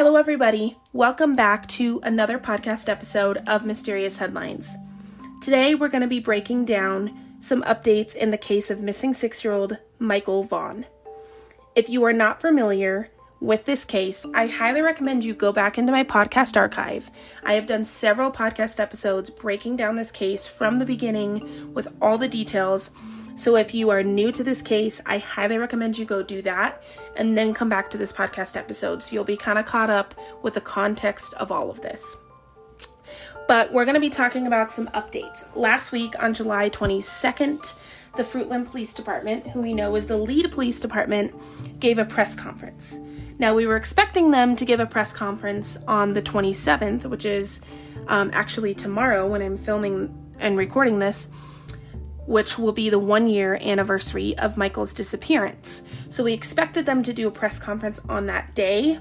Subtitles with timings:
[0.00, 0.76] Hello, everybody.
[0.92, 4.76] Welcome back to another podcast episode of Mysterious Headlines.
[5.42, 9.42] Today, we're going to be breaking down some updates in the case of missing six
[9.42, 10.86] year old Michael Vaughan.
[11.74, 15.90] If you are not familiar with this case, I highly recommend you go back into
[15.90, 17.10] my podcast archive.
[17.42, 22.18] I have done several podcast episodes breaking down this case from the beginning with all
[22.18, 22.92] the details
[23.38, 26.82] so if you are new to this case, I highly recommend you go do that
[27.16, 30.12] and then come back to this podcast episode so you'll be kind of caught up
[30.42, 32.16] with the context of all of this.
[33.46, 35.46] But we're going to be talking about some updates.
[35.54, 37.74] Last week on July 22nd,
[38.16, 41.32] the Fruitland Police Department, who we know is the lead police department,
[41.78, 42.98] gave a press conference.
[43.38, 47.60] Now, we were expecting them to give a press conference on the 27th, which is
[48.08, 51.28] um, actually tomorrow when I'm filming and recording this
[52.28, 55.82] which will be the one year anniversary of Michael's disappearance.
[56.10, 58.98] So we expected them to do a press conference on that day,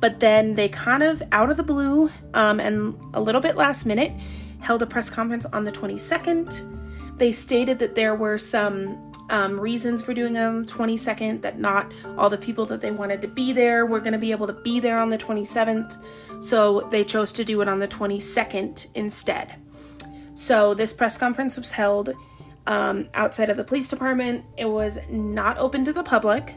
[0.00, 3.86] but then they kind of out of the blue um, and a little bit last
[3.86, 4.10] minute
[4.58, 7.16] held a press conference on the 22nd.
[7.16, 11.92] They stated that there were some um, reasons for doing on the 22nd, that not
[12.18, 14.52] all the people that they wanted to be there were going to be able to
[14.52, 15.96] be there on the 27th.
[16.42, 19.54] So they chose to do it on the 22nd instead.
[20.34, 22.14] So this press conference was held
[22.66, 24.44] um, outside of the police department.
[24.56, 26.54] It was not open to the public,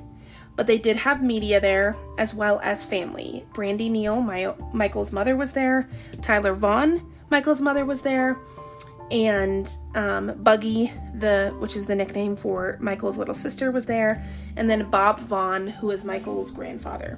[0.55, 3.45] but they did have media there as well as family.
[3.53, 5.89] Brandy Neal, my, Michael's mother, was there.
[6.21, 8.37] Tyler Vaughan, Michael's mother, was there.
[9.09, 14.21] And um, Buggy, the which is the nickname for Michael's little sister, was there,
[14.57, 17.17] and then Bob Vaughan, who is Michael's grandfather.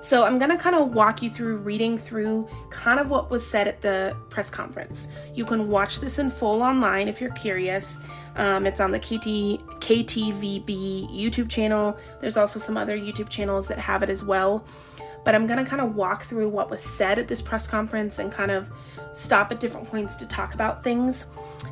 [0.00, 3.46] So I'm going to kind of walk you through reading through kind of what was
[3.46, 5.08] said at the press conference.
[5.34, 7.98] You can watch this in full online if you're curious.
[8.36, 11.98] Um, it's on the KT, KTVB YouTube channel.
[12.20, 14.64] There's also some other YouTube channels that have it as well.
[15.24, 18.18] But I'm going to kind of walk through what was said at this press conference
[18.18, 18.70] and kind of
[19.12, 21.26] stop at different points to talk about things.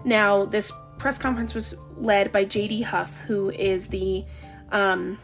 [0.04, 4.24] Now, this press conference was led by JD Huff, who is the
[4.70, 5.18] um,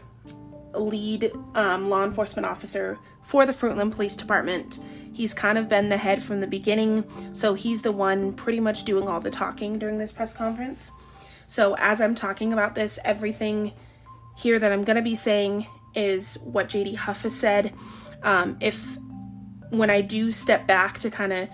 [0.77, 4.79] lead um, law enforcement officer for the Fruitland Police Department.
[5.13, 8.83] He's kind of been the head from the beginning, so he's the one pretty much
[8.83, 10.91] doing all the talking during this press conference.
[11.47, 13.73] So, as I'm talking about this, everything
[14.37, 17.73] here that I'm going to be saying is what JD Huff has said.
[18.23, 18.97] Um, if
[19.69, 21.49] when I do step back to kind of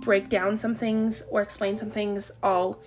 [0.00, 2.80] break down some things or explain some things, I'll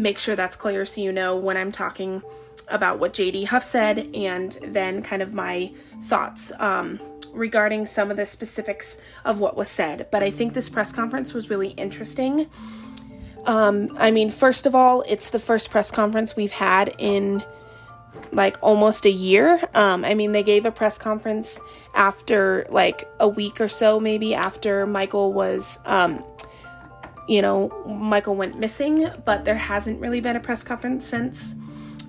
[0.00, 2.22] make sure that's clear so you know when I'm talking
[2.68, 5.72] about what JD Huff said and then kind of my
[6.02, 7.00] thoughts um,
[7.32, 10.06] regarding some of the specifics of what was said.
[10.10, 12.48] But I think this press conference was really interesting.
[13.46, 17.42] Um, I mean, first of all, it's the first press conference we've had in
[18.32, 19.60] like almost a year.
[19.74, 21.60] Um, I mean, they gave a press conference
[21.94, 26.22] after like a week or so, maybe after Michael was, um,
[27.30, 31.54] you know, Michael went missing, but there hasn't really been a press conference since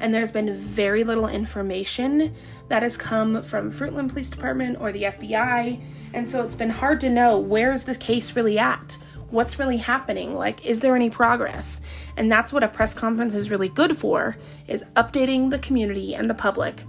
[0.02, 2.34] and there's been very little information
[2.68, 5.80] that has come from Fruitland Police Department or the FBI,
[6.14, 8.98] and so it's been hard to know where is this case really at?
[9.30, 10.36] What's really happening?
[10.36, 11.82] Like, is there any progress?
[12.18, 14.36] And that's what a press conference is really good for,
[14.68, 16.82] is updating the community and the public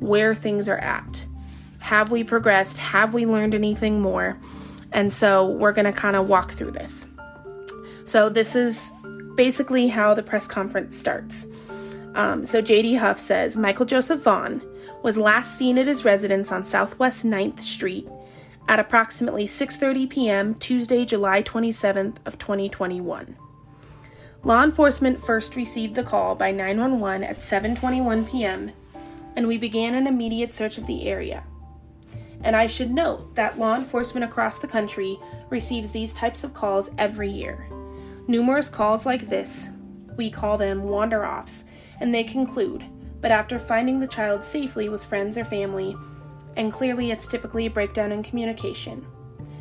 [0.00, 1.24] where things are at.
[1.78, 2.78] Have we progressed?
[2.78, 4.38] Have we learned anything more?
[4.90, 7.06] And so we're going to kind of walk through this.
[8.14, 8.92] So, this is
[9.34, 11.48] basically how the press conference starts.
[12.14, 14.62] Um, so JD Huff says Michael Joseph Vaughan
[15.02, 18.08] was last seen at his residence on Southwest 9th Street
[18.68, 20.54] at approximately 6:30 p.m.
[20.54, 23.36] Tuesday, July 27th of 2021.
[24.44, 28.70] Law enforcement first received the call by 911 at 7:21 p.m.
[29.34, 31.42] and we began an immediate search of the area.
[32.44, 35.18] And I should note that law enforcement across the country
[35.50, 37.66] receives these types of calls every year.
[38.26, 39.68] Numerous calls like this,
[40.16, 41.64] we call them wander offs,
[42.00, 42.82] and they conclude,
[43.20, 45.94] but after finding the child safely with friends or family,
[46.56, 49.04] and clearly it's typically a breakdown in communication.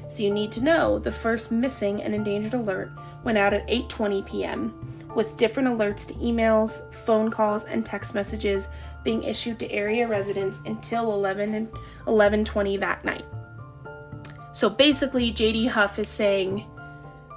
[0.08, 2.92] So you need to know the first missing and endangered alert
[3.24, 5.10] went out at 8:20 p.m.
[5.16, 8.70] with different alerts to emails, phone calls, and text messages
[9.04, 11.70] being issued to area residents until 11 and
[12.08, 13.26] 11:20 that night.
[14.54, 16.66] So basically JD Huff is saying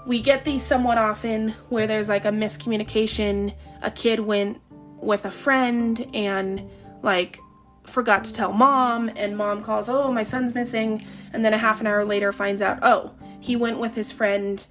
[0.06, 4.60] we get these somewhat often where there's like a miscommunication, a kid went
[5.02, 6.70] with a friend and
[7.02, 7.38] like
[7.84, 11.80] forgot to tell mom and mom calls oh my son's missing and then a half
[11.80, 13.14] an hour later finds out oh
[13.46, 14.66] he went with his friend.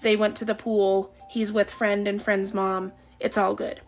[0.00, 1.14] They went to the pool.
[1.30, 2.92] He's with friend and friend's mom.
[3.20, 3.80] It's all good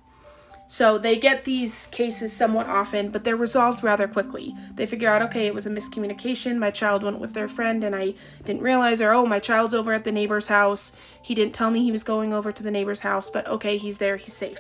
[0.70, 4.54] So they get these cases somewhat often, but they're resolved rather quickly.
[4.74, 6.58] They figure out, okay, it was a miscommunication.
[6.58, 8.12] My child went with their friend and I
[8.44, 10.92] didn't realize, or oh, my child's over at the neighbor's house.
[11.22, 13.96] He didn't tell me he was going over to the neighbor's house, but okay, he's
[13.96, 14.58] there, he's safe.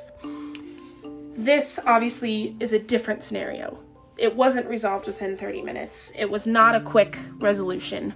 [1.34, 3.78] This obviously is a different scenario.
[4.16, 8.14] It wasn't resolved within 30 minutes, it was not a quick resolution.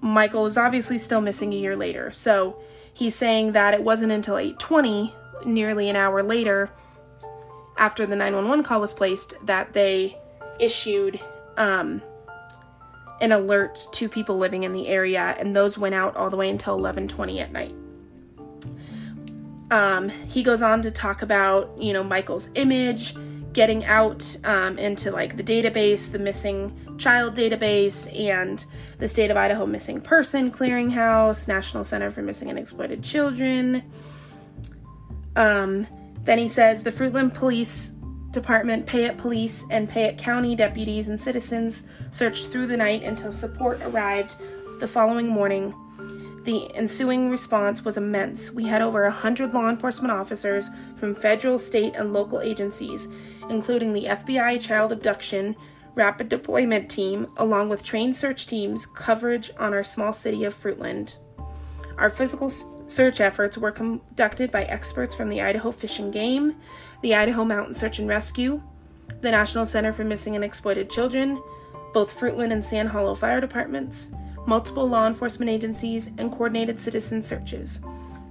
[0.00, 2.60] Michael is obviously still missing a year later, so
[2.92, 5.14] he's saying that it wasn't until 8:20,
[5.46, 6.70] nearly an hour later,
[7.76, 10.18] after the 911 call was placed that they
[10.58, 11.20] issued
[11.56, 12.02] um,
[13.20, 16.48] an alert to people living in the area, and those went out all the way
[16.48, 17.74] until 11:20 at night.
[19.70, 23.14] Um, he goes on to talk about you know Michael's image
[23.52, 28.64] getting out um, into like the database, the missing child database, and
[28.98, 33.82] the state of Idaho missing person clearinghouse, National Center for Missing and Exploited Children.
[35.36, 35.86] Um,
[36.24, 37.92] then he says the Fruitland Police
[38.30, 43.80] Department, Payette Police, and Payette County deputies and citizens searched through the night until support
[43.82, 44.36] arrived
[44.80, 45.74] the following morning.
[46.44, 48.50] The ensuing response was immense.
[48.50, 53.08] We had over 100 law enforcement officers from federal, state, and local agencies,
[53.48, 55.56] including the FBI Child Abduction
[55.94, 61.14] Rapid Deployment Team, along with trained search teams, coverage on our small city of Fruitland.
[61.96, 62.50] Our physical
[62.86, 66.56] Search efforts were conducted by experts from the Idaho Fish and Game,
[67.02, 68.62] the Idaho Mountain Search and Rescue,
[69.20, 71.42] the National Center for Missing and Exploited Children,
[71.94, 74.12] both Fruitland and Sand Hollow fire departments,
[74.46, 77.80] multiple law enforcement agencies, and coordinated citizen searches.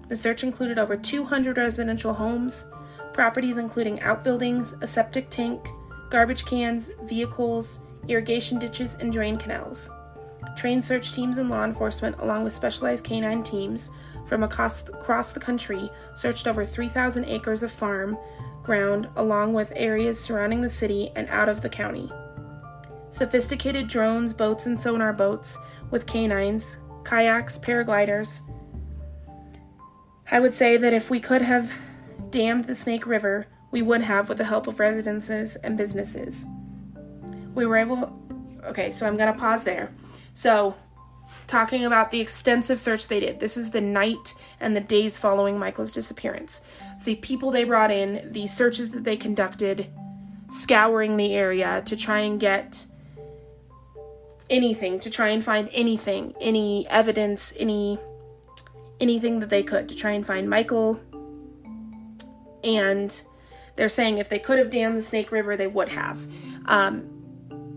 [0.10, 2.66] The search included over 200 residential homes,
[3.14, 5.68] properties including outbuildings, a septic tank,
[6.10, 9.90] garbage cans, vehicles, irrigation ditches, and drain canals.
[10.56, 13.90] Trained search teams and law enforcement, along with specialized canine teams,
[14.26, 18.18] from across, the country searched over 3,000 acres of farm
[18.64, 22.12] ground along with areas surrounding the city and out of the county.
[23.10, 25.58] Sophisticated drones, boats, and sonar boats
[25.92, 28.40] with canines, kayaks, paragliders.
[30.32, 31.72] I would say that if we could have
[32.30, 36.46] dammed the Snake River, we would have with the help of residences and businesses.
[37.54, 38.20] We were able.
[38.64, 39.94] Okay, so I'm going to pause there.
[40.34, 40.74] So,
[41.48, 43.40] talking about the extensive search they did.
[43.40, 46.62] This is the night and the days following Michael's disappearance.
[47.04, 49.88] The people they brought in, the searches that they conducted,
[50.50, 52.86] scouring the area to try and get
[54.50, 58.00] anything, to try and find anything, any evidence, any
[59.00, 61.00] anything that they could to try and find Michael.
[62.64, 63.22] And
[63.76, 66.28] they're saying if they could have dammed the Snake River, they would have.
[66.66, 67.13] Um,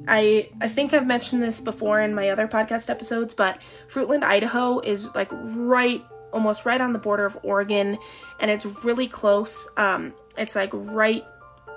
[0.06, 4.80] I I think I've mentioned this before in my other podcast episodes, but Fruitland, Idaho
[4.80, 7.98] is like right almost right on the border of Oregon
[8.40, 9.68] and it's really close.
[9.76, 11.24] Um, it's like right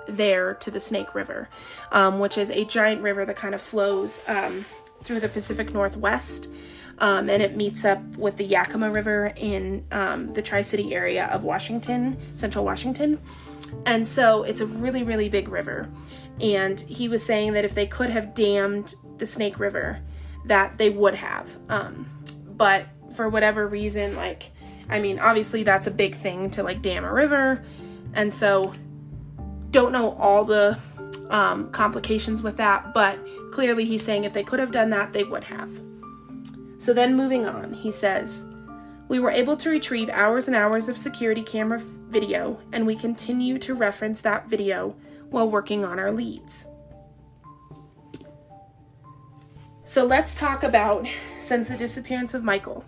[0.06, 1.48] there to the Snake River,
[1.92, 4.64] um, which is a giant river that kind of flows um,
[5.02, 6.48] through the Pacific Northwest.
[6.98, 11.26] Um, and it meets up with the Yakima River in um, the Tri City area
[11.28, 13.18] of Washington, central Washington.
[13.86, 15.88] And so it's a really, really big river
[16.40, 20.00] and he was saying that if they could have dammed the Snake River,
[20.46, 21.56] that they would have.
[21.68, 22.08] Um,
[22.56, 24.52] but for whatever reason, like,
[24.88, 27.62] I mean, obviously that's a big thing to like dam a river,
[28.14, 28.72] and so
[29.70, 30.78] don't know all the
[31.28, 33.18] um, complications with that, but
[33.52, 35.70] clearly he's saying if they could have done that, they would have.
[36.78, 38.46] So then moving on, he says,
[39.08, 43.58] We were able to retrieve hours and hours of security camera video, and we continue
[43.58, 44.96] to reference that video
[45.30, 46.66] while working on our leads.
[49.84, 51.06] So let's talk about
[51.38, 52.84] since the disappearance of Michael.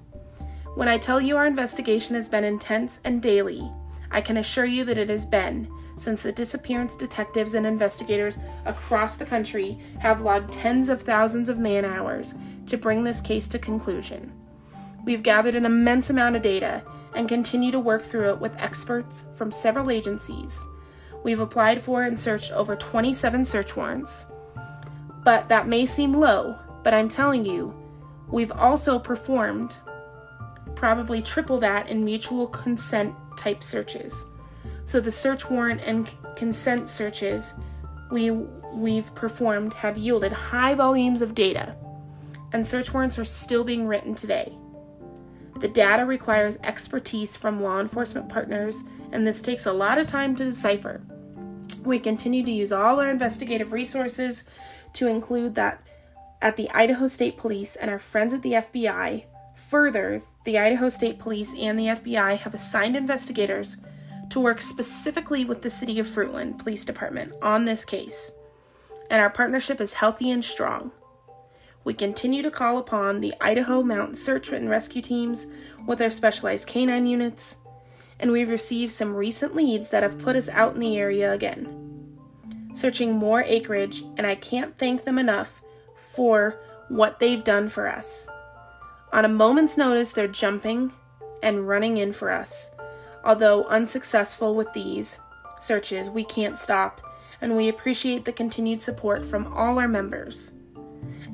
[0.75, 3.69] When I tell you our investigation has been intense and daily,
[4.11, 9.17] I can assure you that it has been since the disappearance detectives and investigators across
[9.17, 12.35] the country have logged tens of thousands of man hours
[12.67, 14.33] to bring this case to conclusion.
[15.05, 16.83] We've gathered an immense amount of data
[17.15, 20.59] and continue to work through it with experts from several agencies
[21.23, 24.27] We've applied for and searched over 27 search warrants.
[25.25, 27.75] But that may seem low, but I'm telling you,
[28.29, 29.79] we've also performed
[30.75, 34.27] probably triple that in mutual consent type searches.
[34.85, 37.55] So the search warrant and consent searches
[38.11, 41.77] we we've performed have yielded high volumes of data,
[42.53, 44.57] and search warrants are still being written today.
[45.61, 50.35] The data requires expertise from law enforcement partners, and this takes a lot of time
[50.37, 51.03] to decipher.
[51.85, 54.45] We continue to use all our investigative resources
[54.95, 55.83] to include that
[56.41, 59.25] at the Idaho State Police and our friends at the FBI.
[59.55, 63.77] Further, the Idaho State Police and the FBI have assigned investigators
[64.31, 68.31] to work specifically with the City of Fruitland Police Department on this case,
[69.11, 70.91] and our partnership is healthy and strong.
[71.85, 75.47] We continue to call upon the Idaho Mountain Search and Rescue Teams
[75.87, 77.59] with their specialized canine units,
[78.23, 82.17] and we've received some recent leads that have put us out in the area again.
[82.73, 85.61] Searching more acreage, and I can't thank them enough
[85.97, 88.29] for what they've done for us.
[89.13, 90.93] On a moment's notice, they're jumping
[91.43, 92.71] and running in for us.
[93.25, 95.19] Although unsuccessful with these
[95.59, 97.01] searches, we can't stop,
[97.41, 100.53] and we appreciate the continued support from all our members.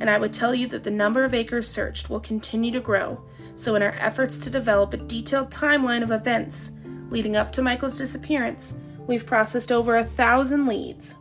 [0.01, 3.23] And I would tell you that the number of acres searched will continue to grow,
[3.57, 6.73] so in our efforts to develop a detailed timeline of events
[7.11, 8.75] leading up to Michael's disappearance,
[9.07, 11.15] we've processed over a thousand leads.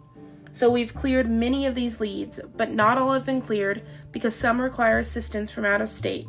[0.52, 4.60] So we've cleared many of these leads, but not all have been cleared because some
[4.60, 6.28] require assistance from out of state.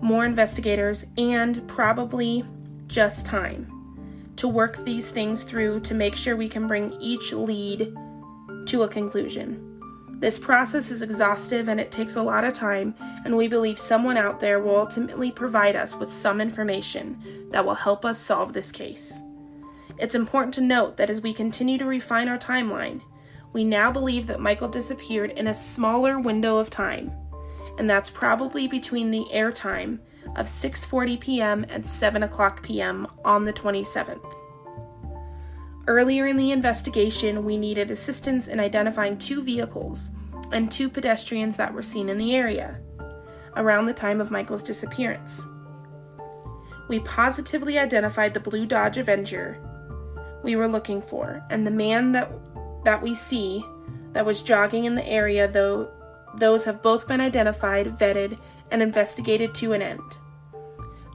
[0.00, 2.44] More investigators, and probably
[2.86, 3.70] just time
[4.36, 7.94] to work these things through to make sure we can bring each lead
[8.66, 9.73] to a conclusion.
[10.24, 12.94] This process is exhaustive and it takes a lot of time,
[13.26, 17.74] and we believe someone out there will ultimately provide us with some information that will
[17.74, 19.20] help us solve this case.
[19.98, 23.02] It's important to note that as we continue to refine our timeline,
[23.52, 27.12] we now believe that Michael disappeared in a smaller window of time,
[27.76, 29.98] and that's probably between the airtime
[30.36, 31.66] of 6:40 p.m.
[31.68, 33.06] and 7 o'clock p.m.
[33.26, 34.24] on the 27th.
[35.86, 40.12] Earlier in the investigation, we needed assistance in identifying two vehicles
[40.54, 42.80] and two pedestrians that were seen in the area
[43.56, 45.44] around the time of Michael's disappearance.
[46.88, 49.60] We positively identified the blue Dodge Avenger
[50.42, 52.30] we were looking for, and the man that
[52.84, 53.64] that we see
[54.12, 55.90] that was jogging in the area though
[56.36, 58.38] those have both been identified, vetted,
[58.70, 60.00] and investigated to an end.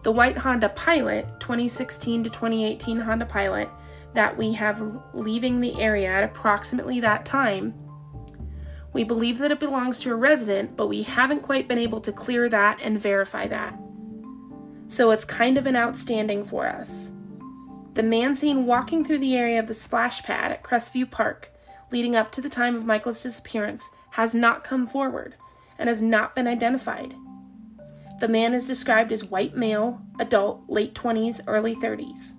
[0.04, 3.70] The white Honda Pilot, 2016 to 2018 Honda Pilot,
[4.14, 4.82] that we have
[5.14, 7.74] leaving the area at approximately that time.
[8.94, 12.12] We believe that it belongs to a resident, but we haven't quite been able to
[12.12, 13.78] clear that and verify that.
[14.88, 17.12] So it's kind of an outstanding for us.
[17.94, 21.52] The man seen walking through the area of the splash pad at Crestview Park
[21.92, 25.36] leading up to the time of Michael's disappearance has not come forward
[25.78, 27.16] and has not been identified.
[28.20, 32.34] The man is described as white male, adult, late 20s, early 30s.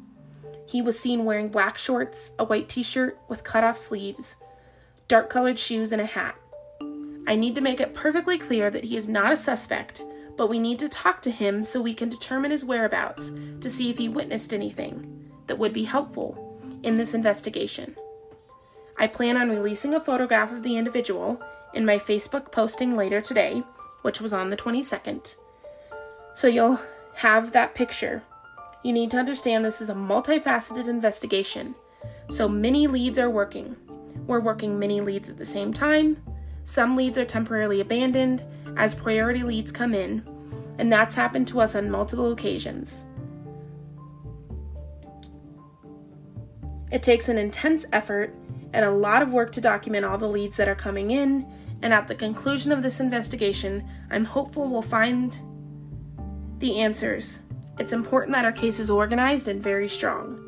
[0.66, 4.37] He was seen wearing black shorts, a white t shirt with cut off sleeves,
[5.09, 6.37] dark colored shoes, and a hat.
[7.30, 10.04] I need to make it perfectly clear that he is not a suspect,
[10.37, 13.88] but we need to talk to him so we can determine his whereabouts to see
[13.88, 17.96] if he witnessed anything that would be helpful in this investigation.
[18.99, 21.40] I plan on releasing a photograph of the individual
[21.72, 23.62] in my Facebook posting later today,
[24.02, 25.37] which was on the 22nd.
[26.34, 26.80] So you'll
[27.14, 28.22] have that picture
[28.82, 31.75] you need to understand this is a multifaceted investigation,
[32.30, 33.76] so many leads are working.
[34.26, 36.22] We're working many leads at the same time.
[36.70, 38.44] Some leads are temporarily abandoned
[38.76, 40.24] as priority leads come in,
[40.78, 43.06] and that's happened to us on multiple occasions.
[46.92, 48.36] It takes an intense effort
[48.72, 51.44] and a lot of work to document all the leads that are coming in,
[51.82, 55.36] and at the conclusion of this investigation, I'm hopeful we'll find
[56.60, 57.40] the answers
[57.80, 60.38] it's important that our case is organized and very strong.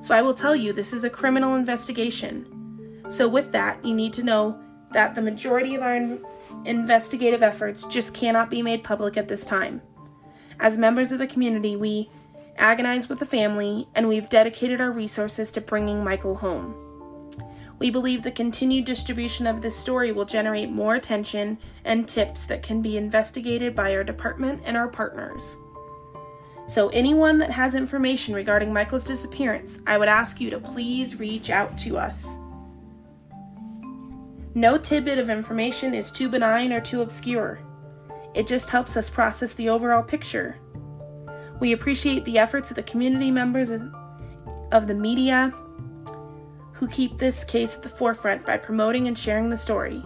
[0.00, 2.46] So I will tell you this is a criminal investigation.
[3.10, 4.58] So, with that, you need to know
[4.92, 6.24] that the majority of our in-
[6.64, 9.82] investigative efforts just cannot be made public at this time.
[10.58, 12.10] As members of the community, we
[12.56, 16.74] agonize with the family and we've dedicated our resources to bringing Michael home.
[17.78, 22.62] We believe the continued distribution of this story will generate more attention and tips that
[22.62, 25.56] can be investigated by our department and our partners.
[26.68, 31.48] So, anyone that has information regarding Michael's disappearance, I would ask you to please reach
[31.48, 32.38] out to us.
[34.54, 37.60] No tidbit of information is too benign or too obscure.
[38.34, 40.56] It just helps us process the overall picture.
[41.60, 45.52] We appreciate the efforts of the community members of the media
[46.72, 50.02] who keep this case at the forefront by promoting and sharing the story.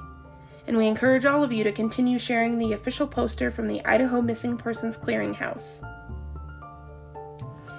[0.67, 4.21] And we encourage all of you to continue sharing the official poster from the Idaho
[4.21, 5.83] Missing Persons Clearinghouse.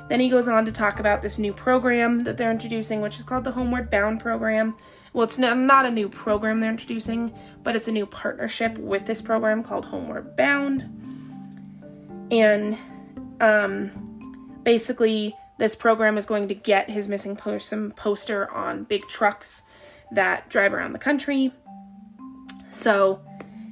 [0.07, 3.23] Then he goes on to talk about this new program that they're introducing, which is
[3.23, 4.77] called the Homeward Bound program.
[5.15, 9.21] Well, it's not a new program they're introducing, but it's a new partnership with this
[9.21, 10.81] program called Homeward Bound.
[12.31, 12.77] And
[13.39, 19.63] um, basically, this program is going to get his missing person poster on big trucks
[20.11, 21.53] that drive around the country.
[22.69, 23.21] So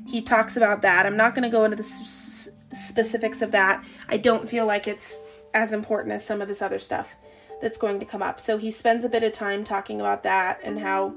[0.08, 1.06] he talks about that.
[1.06, 3.84] I'm not going to go into the s- specifics of that.
[4.08, 5.22] I don't feel like it's
[5.54, 7.18] as important as some of this other stuff.
[7.62, 8.40] that's going to come up.
[8.40, 11.14] So he spends a bit of time talking about that and how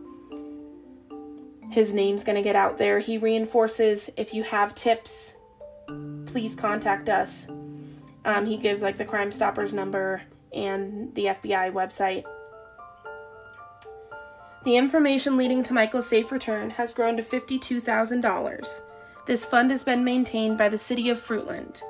[1.70, 2.98] his name's going to get out there.
[2.98, 5.34] He reinforces if you have tips,
[6.26, 7.48] please contact us.
[8.24, 12.24] Um, he gives like the Crime Stoppers number and the FBI website.
[14.64, 18.80] The information leading to Michael's safe return has grown to $52,000.
[19.26, 21.82] This fund has been maintained by the city of Fruitland.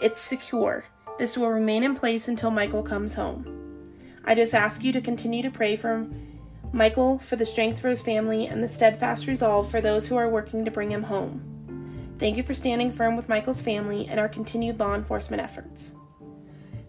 [0.00, 0.84] It's secure.
[1.18, 3.44] This will remain in place until Michael comes home.
[4.24, 6.06] I just ask you to continue to pray for
[6.72, 10.28] Michael for the strength for his family and the steadfast resolve for those who are
[10.28, 12.14] working to bring him home.
[12.18, 15.94] Thank you for standing firm with Michael's family and our continued law enforcement efforts.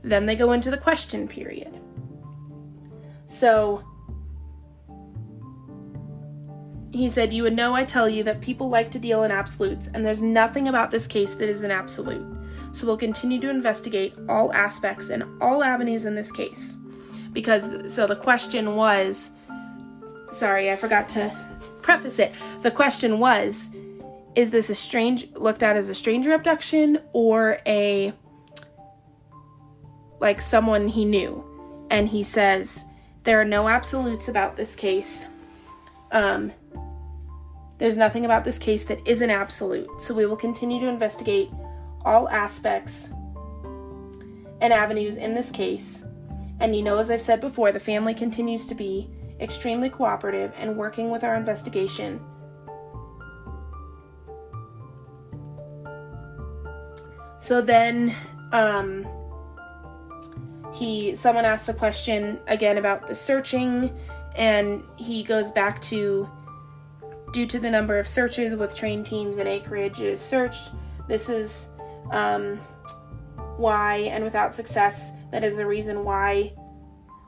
[0.03, 1.79] Then they go into the question period.
[3.27, 3.83] So,
[6.91, 9.89] he said, You would know I tell you that people like to deal in absolutes,
[9.93, 12.25] and there's nothing about this case that is an absolute.
[12.71, 16.75] So we'll continue to investigate all aspects and all avenues in this case.
[17.31, 19.31] Because, so the question was,
[20.33, 21.35] sorry, I forgot to
[21.81, 22.33] preface it.
[22.61, 23.69] The question was,
[24.35, 28.13] is this a strange, looked at as a stranger abduction or a,
[30.19, 31.43] like someone he knew?
[31.89, 32.85] And he says,
[33.23, 35.25] there are no absolutes about this case.
[36.11, 36.51] Um,
[37.77, 41.49] there's nothing about this case that isn't absolute, so we will continue to investigate
[42.05, 43.09] all aspects
[44.61, 46.03] and avenues in this case.
[46.59, 49.09] And you know, as I've said before, the family continues to be
[49.43, 52.19] extremely cooperative and working with our investigation.
[57.39, 58.15] So then,
[58.53, 59.05] um,
[60.73, 63.93] he someone asks a question again about the searching,
[64.35, 66.29] and he goes back to
[67.33, 70.71] due to the number of searches with trained teams and acreage is searched.
[71.07, 71.69] This is
[72.11, 72.57] um,
[73.57, 76.53] why, and without success, that is the reason why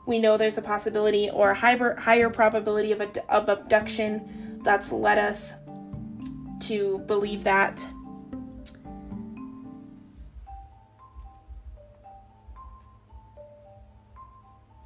[0.06, 4.60] we know there's a possibility or a higher, higher probability of, a, of abduction.
[4.62, 5.52] That's led us
[6.60, 7.84] to believe that.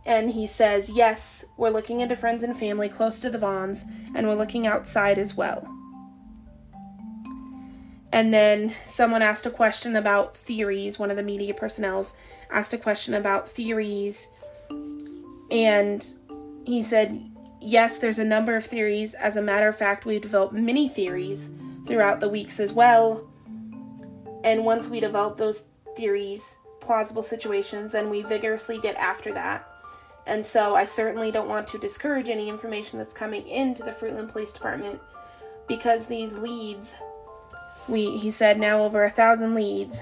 [0.07, 4.27] And he says, Yes, we're looking into friends and family close to the Vaughans, and
[4.27, 5.69] we're looking outside as well.
[8.13, 10.99] And then someone asked a question about theories.
[10.99, 12.05] One of the media personnel
[12.51, 14.29] asked a question about theories.
[15.51, 16.07] And
[16.65, 17.27] he said,
[17.61, 19.15] Yes, there's a number of theories.
[19.15, 21.53] As a matter of fact, we've developed many theories
[21.87, 23.29] throughout the weeks as well.
[24.43, 29.67] And once we develop those theories, plausible situations, then we vigorously get after that.
[30.27, 34.33] And so I certainly don't want to discourage any information that's coming into the Fruitland
[34.33, 35.01] Police Department
[35.67, 36.95] because these leads,
[37.89, 40.01] we he said now over a thousand leads.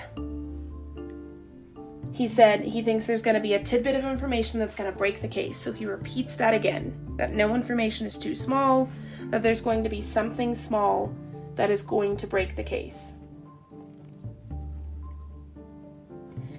[2.19, 4.99] He said he thinks there's going to be a tidbit of information that's going to
[4.99, 5.57] break the case.
[5.57, 8.91] So he repeats that again that no information is too small,
[9.31, 11.15] that there's going to be something small
[11.55, 13.13] that is going to break the case.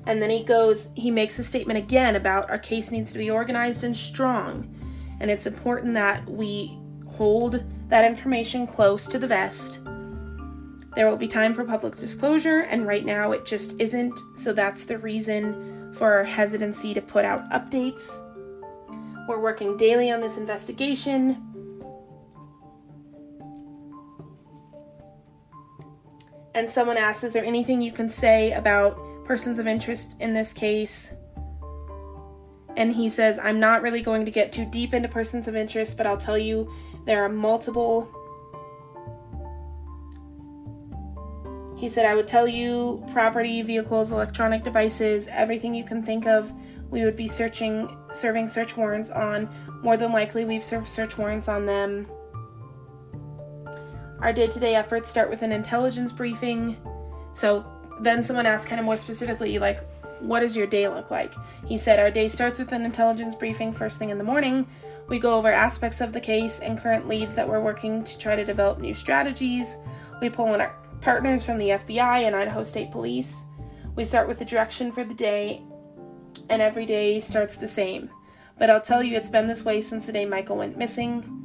[0.06, 3.30] And then he goes, he makes a statement again about our case needs to be
[3.30, 4.74] organized and strong.
[5.20, 9.82] And it's important that we hold that information close to the vest.
[11.00, 14.20] There will be time for public disclosure, and right now it just isn't.
[14.36, 18.20] So that's the reason for our hesitancy to put out updates.
[19.26, 21.42] We're working daily on this investigation.
[26.54, 30.52] And someone asks, Is there anything you can say about persons of interest in this
[30.52, 31.14] case.
[32.76, 35.96] And he says, I'm not really going to get too deep into persons of interest,
[35.96, 36.70] but I'll tell you
[37.06, 38.14] there are multiple.
[41.80, 46.52] He said, I would tell you property, vehicles, electronic devices, everything you can think of.
[46.90, 49.50] We would be searching, serving search warrants on.
[49.82, 52.06] More than likely, we've served search warrants on them.
[54.20, 56.76] Our day to day efforts start with an intelligence briefing.
[57.32, 57.66] So,
[58.02, 59.80] then someone asked kind of more specifically, like,
[60.20, 61.34] what does your day look like?
[61.66, 64.68] He said, Our day starts with an intelligence briefing first thing in the morning.
[65.08, 68.36] We go over aspects of the case and current leads that we're working to try
[68.36, 69.78] to develop new strategies.
[70.22, 73.46] We pull in our partners from the FBI and Idaho State Police.
[73.96, 75.62] We start with the direction for the day,
[76.50, 78.10] and every day starts the same.
[78.58, 81.36] But I'll tell you, it's been this way since the day Michael went missing.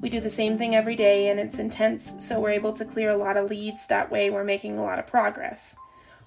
[0.00, 3.10] We do the same thing every day, and it's intense, so we're able to clear
[3.10, 3.86] a lot of leads.
[3.86, 5.76] That way, we're making a lot of progress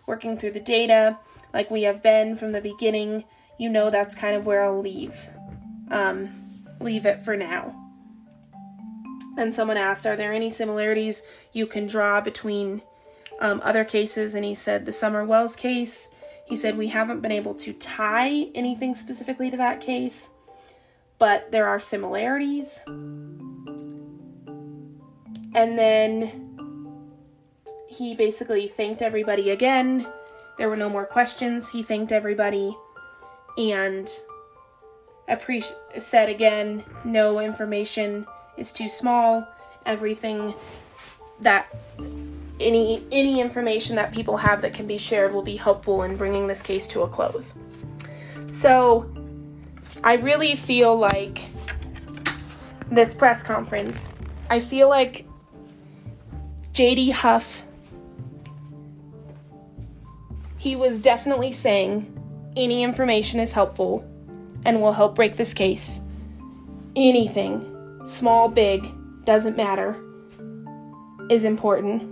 [0.06, 1.18] working through the data
[1.54, 3.24] like we have been from the beginning,
[3.58, 5.30] you know that's kind of where I'll leave.
[5.90, 7.85] Um, leave it for now.
[9.38, 12.82] And someone asked, Are there any similarities you can draw between
[13.40, 14.34] um, other cases?
[14.36, 16.10] And he said, The Summer Wells case.
[16.46, 20.30] He said, We haven't been able to tie anything specifically to that case,
[21.20, 22.82] but there are similarities.
[25.56, 27.10] And then
[27.88, 30.08] he basically thanked everybody again.
[30.58, 31.70] There were no more questions.
[31.70, 32.78] He thanked everybody
[33.58, 34.10] and
[35.30, 39.48] appreci- said again no information is too small.
[39.86, 40.54] Everything
[41.40, 41.74] that
[42.60, 46.48] any any information that people have that can be shared will be helpful in bringing
[46.48, 47.56] this case to a close.
[48.50, 49.12] So,
[50.04, 51.48] I really feel like
[52.90, 54.14] this press conference,
[54.50, 55.26] I feel like
[56.74, 57.64] JD Huff
[60.66, 62.12] he was definitely saying
[62.58, 64.04] any information is helpful
[64.66, 66.02] and will help break this case.
[66.96, 67.62] Anything,
[68.06, 68.92] small, big,
[69.26, 69.96] doesn't matter,
[71.30, 72.12] is important.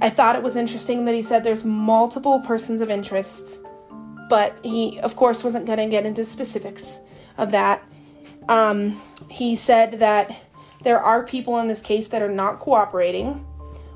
[0.00, 3.60] I thought it was interesting that he said there's multiple persons of interest,
[4.28, 6.98] but he, of course, wasn't going to get into specifics
[7.38, 7.82] of that.
[8.48, 9.00] Um,
[9.30, 10.36] he said that
[10.82, 13.34] there are people in this case that are not cooperating,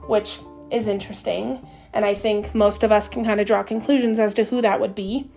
[0.07, 0.39] which
[0.71, 4.45] is interesting, and I think most of us can kind of draw conclusions as to
[4.45, 5.29] who that would be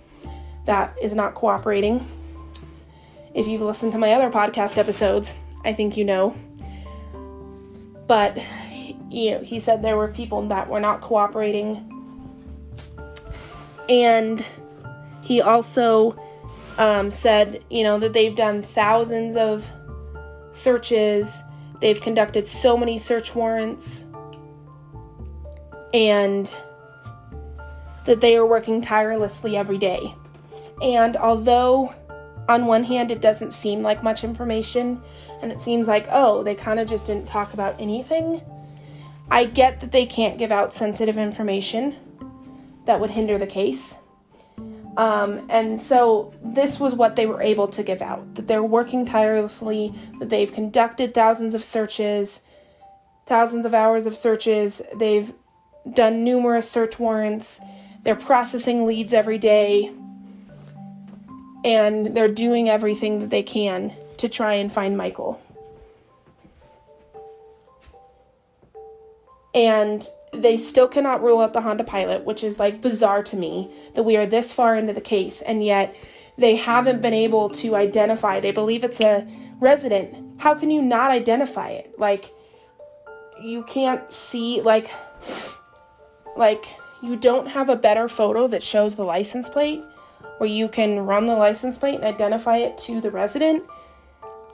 [0.66, 2.06] that is not cooperating.
[3.34, 6.36] If you've listened to my other podcast episodes, I think you know.
[8.08, 8.38] But
[9.10, 11.90] you know, he said there were people that were not cooperating.
[13.88, 14.44] And
[15.22, 16.20] he also
[16.78, 19.70] um, said, you know, that they've done thousands of
[20.52, 21.42] searches,
[21.80, 24.06] they've conducted so many search warrants,
[25.94, 26.54] and
[28.06, 30.14] that they are working tirelessly every day.
[30.82, 31.94] And although
[32.48, 35.02] on one hand it doesn't seem like much information,
[35.42, 38.42] and it seems like, oh, they kind of just didn't talk about anything,
[39.32, 41.96] I get that they can't give out sensitive information
[42.86, 43.96] that would hinder the case.
[44.96, 49.06] Um, and so this was what they were able to give out that they're working
[49.06, 52.42] tirelessly, that they've conducted thousands of searches,
[53.26, 55.34] thousands of hours of searches, they've
[55.92, 57.60] done numerous search warrants,
[58.04, 59.92] they're processing leads every day,
[61.64, 65.42] and they're doing everything that they can to try and find Michael.
[69.54, 73.70] and they still cannot rule out the Honda Pilot, which is like bizarre to me
[73.94, 75.96] that we are this far into the case and yet
[76.38, 78.40] they haven't been able to identify.
[78.40, 79.28] They believe it's a
[79.60, 80.42] resident.
[80.42, 82.00] How can you not identify it?
[82.00, 82.34] Like
[83.42, 84.90] you can't see like
[86.36, 86.66] like
[87.04, 89.84] you don't have a better photo that shows the license plate
[90.38, 93.64] where you can run the license plate and identify it to the resident.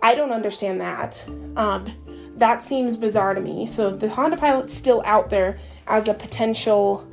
[0.02, 1.24] I don't understand that.
[1.56, 1.94] Um,
[2.38, 3.68] that seems bizarre to me.
[3.68, 7.08] So the Honda Pilot's still out there as a potential.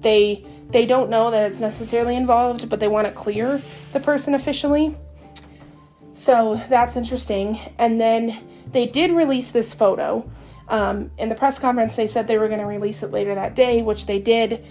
[0.00, 4.34] They they don't know that it's necessarily involved, but they want to clear the person
[4.34, 4.94] officially.
[6.12, 7.58] So that's interesting.
[7.78, 8.38] And then
[8.70, 10.30] they did release this photo.
[10.68, 13.56] Um, in the press conference, they said they were going to release it later that
[13.56, 14.64] day, which they did.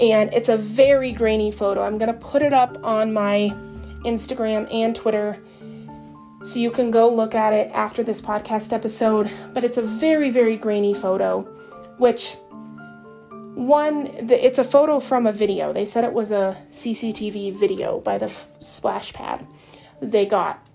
[0.00, 1.82] And it's a very grainy photo.
[1.82, 3.54] I'm going to put it up on my
[4.04, 5.38] Instagram and Twitter
[6.44, 9.30] so you can go look at it after this podcast episode.
[9.52, 11.42] But it's a very, very grainy photo,
[11.98, 12.36] which
[13.54, 15.72] one, the, it's a photo from a video.
[15.72, 19.46] They said it was a CCTV video by the f- splash pad
[20.00, 20.66] they got.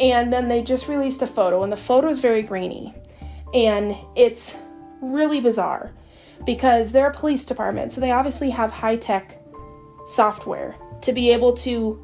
[0.00, 2.94] And then they just released a photo, and the photo is very grainy.
[3.52, 4.56] And it's
[5.00, 5.92] really bizarre
[6.44, 9.40] because they're a police department, so they obviously have high tech
[10.06, 12.00] software to be able to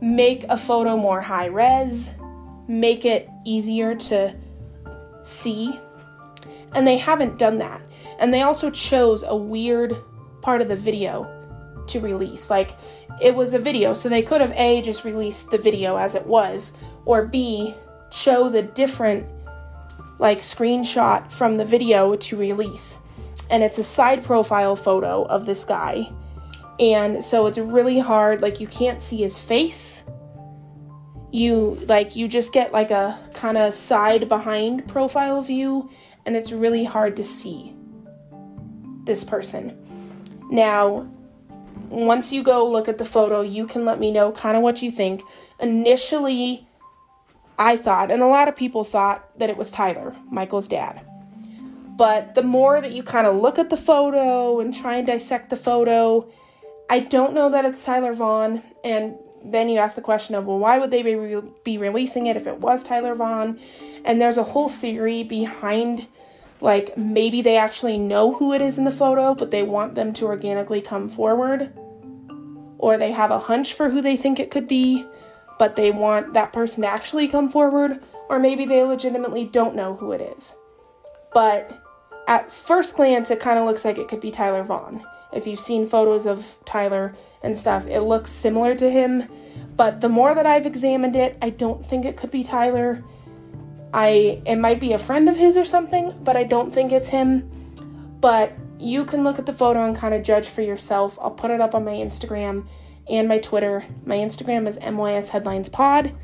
[0.00, 2.10] make a photo more high res,
[2.68, 4.34] make it easier to
[5.24, 5.78] see.
[6.72, 7.82] And they haven't done that.
[8.18, 9.96] And they also chose a weird
[10.42, 11.32] part of the video
[11.88, 12.50] to release.
[12.50, 12.76] Like,
[13.20, 16.26] it was a video, so they could have A, just released the video as it
[16.26, 16.72] was,
[17.04, 17.74] or B,
[18.10, 19.26] chose a different,
[20.18, 22.98] like, screenshot from the video to release.
[23.50, 26.10] And it's a side profile photo of this guy.
[26.78, 30.04] And so it's really hard like you can't see his face.
[31.30, 35.90] You like you just get like a kind of side behind profile view.
[36.24, 37.74] And it's really hard to see
[39.04, 39.78] this person.
[40.50, 41.08] Now
[41.88, 44.82] once you go look at the photo you can let me know kind of what
[44.82, 45.22] you think.
[45.60, 46.66] Initially
[47.58, 51.04] i thought and a lot of people thought that it was tyler michael's dad
[51.96, 55.48] but the more that you kind of look at the photo and try and dissect
[55.48, 56.28] the photo
[56.88, 60.58] I don't know that it's Tyler Vaughan, and then you ask the question of, well,
[60.58, 63.58] why would they be, re- be releasing it if it was Tyler Vaughan?
[64.04, 66.06] And there's a whole theory behind
[66.60, 70.12] like maybe they actually know who it is in the photo, but they want them
[70.14, 71.72] to organically come forward.
[72.78, 75.04] Or they have a hunch for who they think it could be,
[75.58, 78.02] but they want that person to actually come forward.
[78.28, 80.52] Or maybe they legitimately don't know who it is.
[81.32, 81.82] But
[82.26, 85.04] at first glance, it kind of looks like it could be Tyler Vaughan.
[85.32, 89.28] If you've seen photos of Tyler and stuff, it looks similar to him.
[89.76, 93.04] But the more that I've examined it, I don't think it could be Tyler.
[93.92, 97.08] I it might be a friend of his or something, but I don't think it's
[97.08, 97.50] him.
[98.20, 101.18] But you can look at the photo and kind of judge for yourself.
[101.20, 102.66] I'll put it up on my Instagram
[103.08, 103.84] and my Twitter.
[104.04, 106.14] My Instagram is MYS Headlines Pod.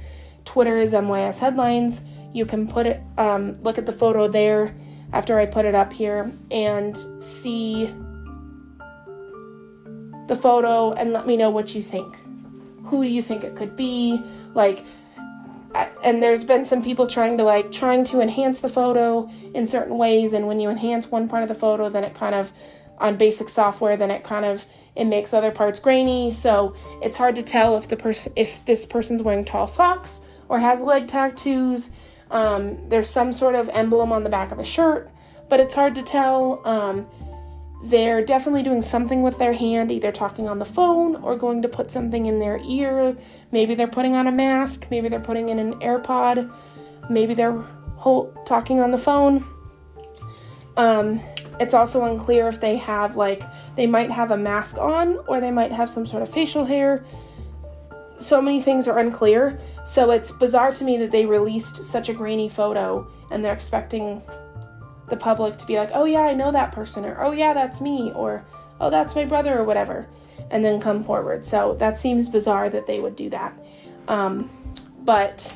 [0.45, 2.03] Twitter is MYS Headlines.
[2.33, 4.75] You can put it um, look at the photo there
[5.13, 7.87] after I put it up here and see
[10.29, 12.17] the photo and let me know what you think.
[12.85, 14.23] Who do you think it could be?
[14.55, 14.85] Like,
[16.05, 19.97] and there's been some people trying to like trying to enhance the photo in certain
[19.97, 22.53] ways and when you enhance one part of the photo then it kind of
[22.99, 27.35] on basic software then it kind of it makes other parts grainy so it's hard
[27.35, 31.91] to tell if the person if this person's wearing tall socks or has leg tattoos
[32.31, 35.11] um, there's some sort of emblem on the back of the shirt
[35.49, 37.07] but it's hard to tell um,
[37.83, 41.69] they're definitely doing something with their hand, either talking on the phone or going to
[41.69, 43.17] put something in their ear.
[43.51, 46.51] Maybe they're putting on a mask, maybe they're putting in an AirPod,
[47.11, 47.61] maybe they're
[47.97, 49.45] whole, talking on the phone.
[50.77, 51.21] Um,
[51.63, 53.43] it's also unclear if they have, like,
[53.77, 57.05] they might have a mask on or they might have some sort of facial hair.
[58.19, 59.59] So many things are unclear.
[59.87, 64.23] So it's bizarre to me that they released such a grainy photo and they're expecting
[65.09, 67.81] the public to be like, oh yeah, I know that person, or oh yeah, that's
[67.81, 68.45] me, or
[68.81, 70.09] oh, that's my brother, or whatever,
[70.51, 71.45] and then come forward.
[71.45, 73.53] So that seems bizarre that they would do that.
[74.09, 74.51] Um,
[75.01, 75.55] but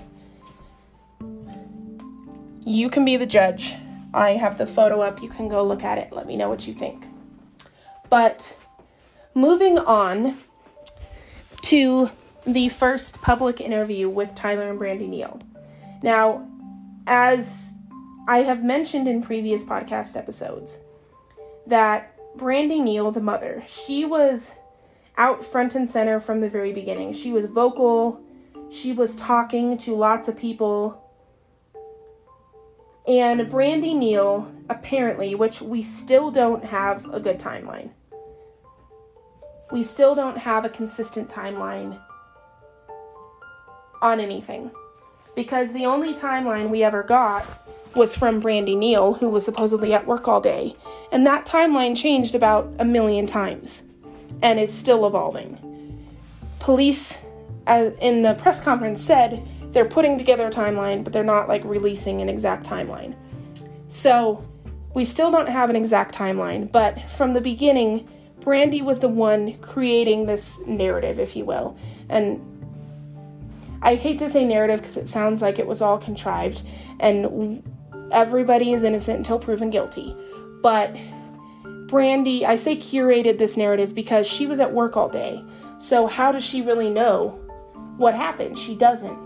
[2.64, 3.74] you can be the judge.
[4.16, 5.22] I have the photo up.
[5.22, 6.10] You can go look at it.
[6.10, 7.04] Let me know what you think.
[8.08, 8.56] But
[9.34, 10.38] moving on
[11.62, 12.10] to
[12.46, 15.40] the first public interview with Tyler and Brandy Neal.
[16.02, 16.48] Now,
[17.06, 17.74] as
[18.26, 20.78] I have mentioned in previous podcast episodes
[21.66, 24.54] that Brandy Neal, the mother, she was
[25.18, 27.12] out front and center from the very beginning.
[27.12, 28.22] She was vocal,
[28.70, 31.05] she was talking to lots of people.
[33.06, 37.90] And Brandy Neal, apparently, which we still don't have a good timeline,
[39.70, 42.00] we still don't have a consistent timeline
[44.02, 44.70] on anything.
[45.34, 47.46] Because the only timeline we ever got
[47.94, 50.76] was from Brandy Neal, who was supposedly at work all day.
[51.12, 53.82] And that timeline changed about a million times
[54.42, 56.06] and is still evolving.
[56.58, 57.18] Police,
[57.68, 62.22] in the press conference, said they're putting together a timeline, but they're not like releasing
[62.22, 63.14] an exact timeline.
[63.88, 64.42] So
[64.94, 68.08] we still don't have an exact timeline, but from the beginning,
[68.40, 71.76] Brandy was the one creating this narrative, if you will.
[72.08, 72.40] And
[73.82, 76.62] I hate to say narrative because it sounds like it was all contrived.
[76.98, 77.62] And
[78.10, 80.16] everybody is innocent until proven guilty.
[80.62, 80.96] But
[81.86, 85.44] Brandy, I say curated this narrative because she was at work all day.
[85.78, 87.38] So how does she really know
[87.98, 88.58] what happened?
[88.58, 89.25] She doesn't.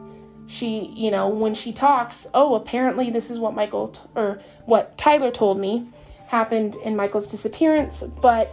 [0.50, 4.98] She, you know, when she talks, oh, apparently this is what Michael t- or what
[4.98, 5.86] Tyler told me
[6.26, 8.50] happened in Michael's disappearance, but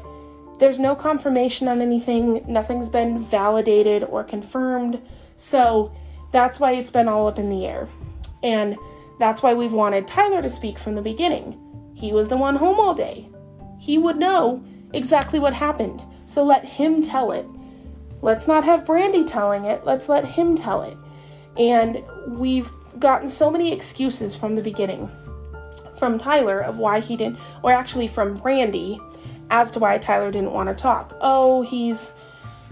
[0.59, 2.45] there's no confirmation on anything.
[2.47, 5.01] Nothing's been validated or confirmed.
[5.37, 5.91] So
[6.31, 7.89] that's why it's been all up in the air.
[8.43, 8.77] And
[9.17, 11.59] that's why we've wanted Tyler to speak from the beginning.
[11.95, 13.27] He was the one home all day.
[13.79, 17.47] He would know exactly what happened, so let him tell it.
[18.21, 20.95] Let's not have Brandy telling it, let's let him tell it.
[21.59, 25.09] And we've gotten so many excuses from the beginning
[25.97, 28.99] from Tyler of why he didn't, or actually from Brandy
[29.49, 31.17] as to why Tyler didn't want to talk.
[31.21, 32.11] Oh, he's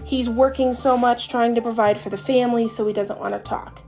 [0.04, 3.40] he's working so much trying to provide for the family so he doesn't want to
[3.40, 3.82] talk.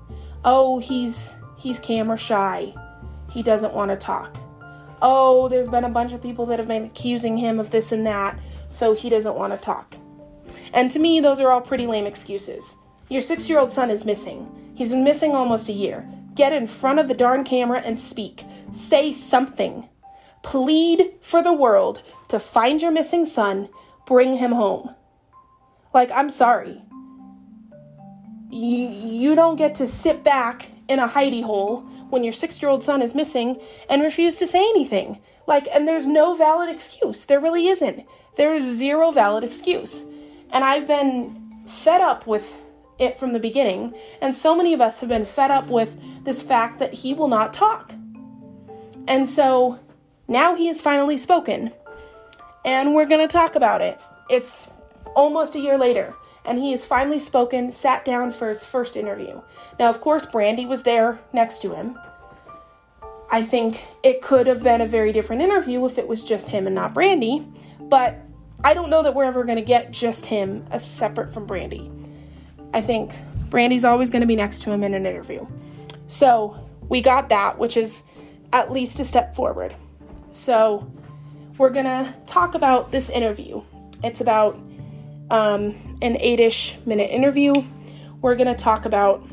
[0.44, 2.72] Oh, he's He's camera shy.
[3.28, 4.38] He doesn't want to talk.
[5.02, 8.06] Oh, there's been a bunch of people that have been accusing him of this and
[8.06, 8.38] that,
[8.70, 9.96] so he doesn't want to talk.
[10.72, 12.76] And to me, those are all pretty lame excuses.
[13.08, 14.67] Your six year old son is missing.
[14.78, 16.08] He's been missing almost a year.
[16.36, 18.44] Get in front of the darn camera and speak.
[18.70, 19.88] Say something.
[20.44, 23.70] Plead for the world to find your missing son,
[24.06, 24.94] bring him home.
[25.92, 26.80] Like, I'm sorry.
[28.50, 32.70] You, you don't get to sit back in a hidey hole when your six year
[32.70, 33.60] old son is missing
[33.90, 35.18] and refuse to say anything.
[35.48, 37.24] Like, and there's no valid excuse.
[37.24, 38.06] There really isn't.
[38.36, 40.04] There is zero valid excuse.
[40.50, 42.54] And I've been fed up with
[42.98, 46.42] it from the beginning, and so many of us have been fed up with this
[46.42, 47.94] fact that he will not talk.
[49.06, 49.78] And so
[50.26, 51.72] now he has finally spoken.
[52.64, 53.98] And we're going to talk about it.
[54.28, 54.70] It's
[55.14, 59.40] almost a year later, and he has finally spoken, sat down for his first interview.
[59.78, 61.98] Now, of course, Brandy was there next to him.
[63.30, 66.66] I think it could have been a very different interview if it was just him
[66.66, 67.46] and not Brandy,
[67.80, 68.18] but
[68.64, 71.90] I don't know that we're ever going to get just him as separate from Brandy.
[72.74, 73.14] I think
[73.50, 75.46] Brandy's always going to be next to him in an interview.
[76.06, 76.56] So
[76.88, 78.02] we got that, which is
[78.52, 79.74] at least a step forward.
[80.30, 80.90] So
[81.56, 83.62] we're going to talk about this interview.
[84.02, 84.58] It's about
[85.30, 87.54] um, an eight ish minute interview.
[88.20, 89.26] We're going to talk about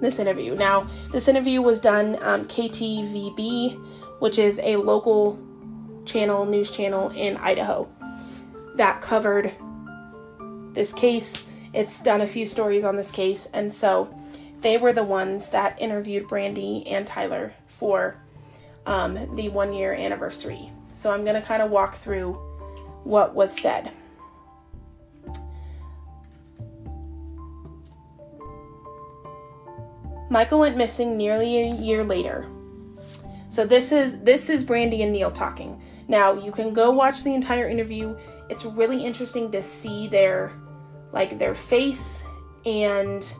[0.00, 0.54] this interview.
[0.54, 5.42] Now, this interview was done um, KTVB, which is a local
[6.04, 7.88] channel, news channel in Idaho
[8.76, 9.54] that covered
[10.72, 11.45] this case.
[11.76, 14.08] It's done a few stories on this case, and so
[14.62, 18.16] they were the ones that interviewed Brandy and Tyler for
[18.86, 20.70] um, the one year anniversary.
[20.94, 22.32] So I'm going to kind of walk through
[23.04, 23.92] what was said.
[30.30, 32.48] Michael went missing nearly a year later.
[33.50, 35.78] So this is this is Brandy and Neal talking.
[36.08, 38.16] Now you can go watch the entire interview.
[38.48, 40.58] It's really interesting to see their
[41.12, 42.26] like their face
[42.64, 43.32] and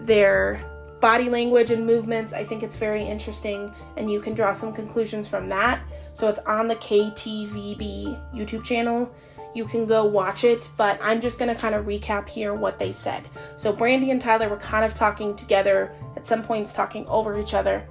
[0.00, 0.64] their
[1.00, 2.32] body language and movements.
[2.32, 5.80] I think it's very interesting and you can draw some conclusions from that.
[6.12, 9.12] So it's on the KTVB YouTube channel.
[9.54, 12.78] You can go watch it, but I'm just going to kind of recap here what
[12.78, 13.28] they said.
[13.56, 17.54] So Brandy and Tyler were kind of talking together, at some points talking over each
[17.54, 17.88] other.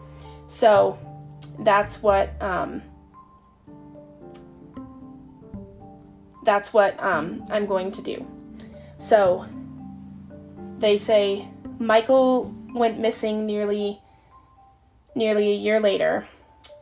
[0.48, 0.98] So
[1.60, 2.82] that's what um,
[6.44, 8.26] that's what um, I'm going to do.
[9.00, 9.46] So
[10.78, 11.48] they say
[11.80, 14.00] Michael went missing nearly
[15.16, 16.28] nearly a year later,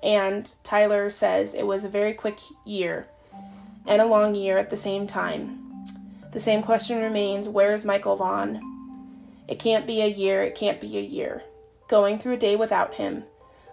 [0.04, 3.08] and Tyler says it was a very quick year
[3.86, 5.64] and a long year at the same time.
[6.34, 8.62] The same question remains where's Michael Vaughan?
[9.48, 11.44] It can't be a year, it can't be a year.
[11.88, 13.24] Going through a day without him.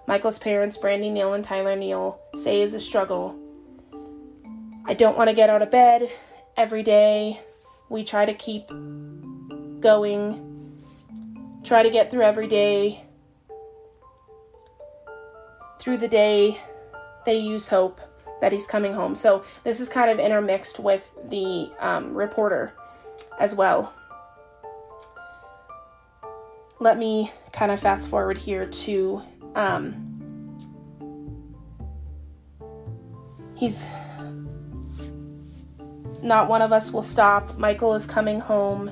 [0.06, 3.38] Michael's parents, Brandy Neal and Tyler Neal, say is a struggle.
[4.86, 6.10] I don't want to get out of bed
[6.56, 7.40] every day.
[7.94, 8.66] We try to keep
[9.78, 10.82] going,
[11.62, 13.04] try to get through every day.
[15.78, 16.60] Through the day,
[17.24, 18.00] they use hope
[18.40, 19.14] that he's coming home.
[19.14, 22.74] So this is kind of intermixed with the um, reporter
[23.38, 23.94] as well.
[26.80, 29.22] Let me kind of fast forward here to
[29.54, 30.58] um,
[33.54, 33.86] he's
[36.24, 37.58] not one of us will stop.
[37.58, 38.90] Michael is coming home.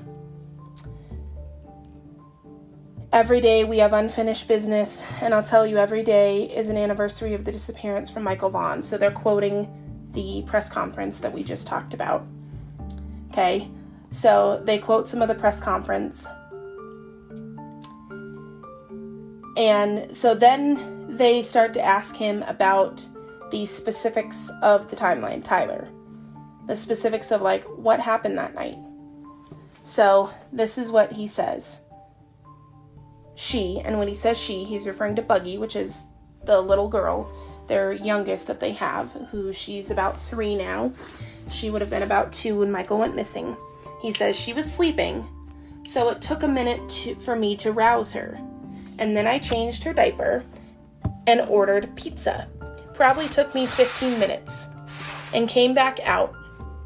[3.12, 7.35] Every day we have unfinished business, and I'll tell you, every day is an anniversary
[7.35, 8.83] of the disappearance from Michael Vaughan.
[8.83, 9.68] So they're quoting
[10.12, 12.27] the press conference that we just talked about.
[13.31, 13.68] Okay,
[14.11, 16.27] so they quote some of the press conference.
[19.57, 23.07] And so then they start to ask him about
[23.51, 25.88] the specifics of the timeline, Tyler.
[26.72, 28.78] The specifics of like what happened that night.
[29.82, 31.85] So this is what he says
[33.35, 36.04] she, and when he says she, he's referring to Buggy, which is
[36.46, 37.30] the little girl,
[37.66, 40.94] their youngest that they have, who she's about three now.
[41.50, 43.54] She would have been about two when Michael went missing.
[44.00, 45.28] He says she was sleeping,
[45.85, 48.40] so it took a minute to, for me to rouse her.
[48.98, 50.42] And then I changed her diaper
[51.26, 52.48] and ordered pizza.
[52.94, 54.68] Probably took me 15 minutes.
[55.35, 56.35] And came back out,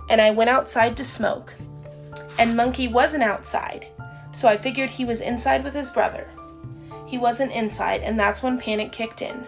[0.08, 1.54] and I went outside to smoke.
[2.38, 3.86] And Monkey wasn't outside,
[4.32, 6.28] so I figured he was inside with his brother.
[7.06, 9.46] He wasn't inside, and that's when panic kicked in.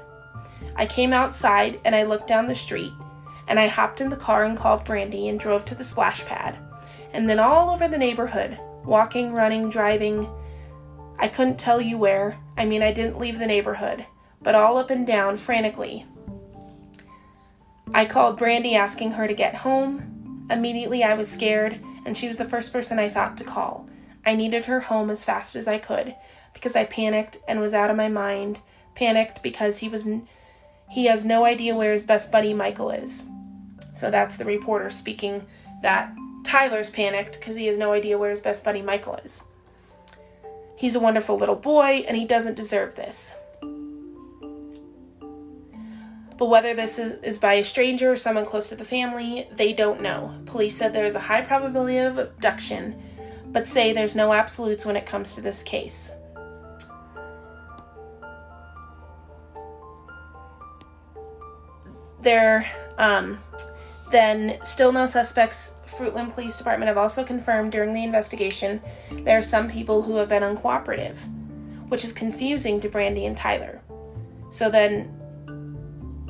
[0.77, 2.93] I came outside and I looked down the street,
[3.49, 6.57] and I hopped in the car and called Brandy and drove to the splash pad.
[7.13, 10.29] And then all over the neighborhood, walking, running, driving.
[11.19, 12.39] I couldn't tell you where.
[12.57, 14.07] I mean, I didn't leave the neighborhood,
[14.41, 16.07] but all up and down frantically.
[17.93, 20.18] I called Brandy asking her to get home.
[20.51, 23.89] Immediately I was scared, and she was the first person I thought to call.
[24.25, 26.15] I needed her home as fast as I could
[26.53, 28.59] because I panicked and was out of my mind.
[28.95, 30.07] Panicked because he was
[30.91, 33.25] he has no idea where his best buddy Michael is.
[33.95, 35.47] So that's the reporter speaking
[35.83, 39.45] that Tyler's panicked because he has no idea where his best buddy Michael is.
[40.77, 43.35] He's a wonderful little boy and he doesn't deserve this.
[46.39, 49.73] But whether this is, is by a stranger or someone close to the family, they
[49.73, 50.39] don't know.
[50.47, 53.03] Police said there is a high probability of abduction,
[53.49, 56.13] but say there's no absolutes when it comes to this case.
[62.21, 63.39] there, um,
[64.11, 65.77] then still no suspects.
[65.87, 68.81] Fruitland Police Department have also confirmed during the investigation
[69.11, 71.19] there are some people who have been uncooperative,
[71.89, 73.81] which is confusing to Brandy and Tyler.
[74.51, 75.18] So then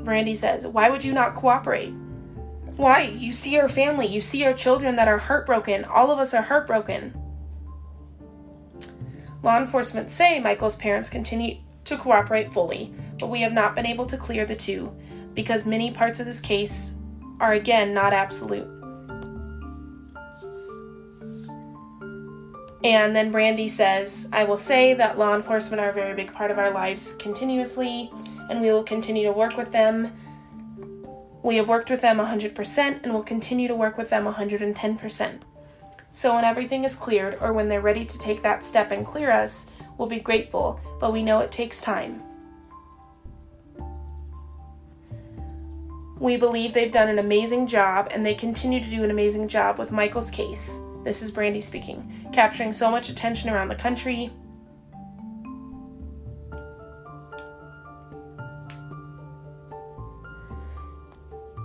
[0.09, 1.93] Brandy says, Why would you not cooperate?
[2.77, 3.03] Why?
[3.03, 5.85] You see our family, you see our children that are heartbroken.
[5.85, 7.13] All of us are heartbroken.
[9.43, 14.07] Law enforcement say Michael's parents continue to cooperate fully, but we have not been able
[14.07, 14.97] to clear the two
[15.35, 16.95] because many parts of this case
[17.39, 18.67] are again not absolute.
[22.83, 26.51] And then Brandy says, I will say that law enforcement are a very big part
[26.51, 28.11] of our lives continuously,
[28.49, 30.13] and we will continue to work with them
[31.43, 35.41] we have worked with them 100% and will continue to work with them 110%.
[36.13, 39.31] So, when everything is cleared or when they're ready to take that step and clear
[39.31, 42.23] us, we'll be grateful, but we know it takes time.
[46.19, 49.79] We believe they've done an amazing job and they continue to do an amazing job
[49.79, 50.81] with Michael's case.
[51.05, 54.33] This is Brandy speaking, capturing so much attention around the country,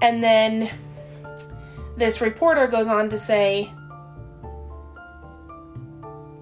[0.04, 0.70] And then
[1.96, 3.72] this reporter goes on to say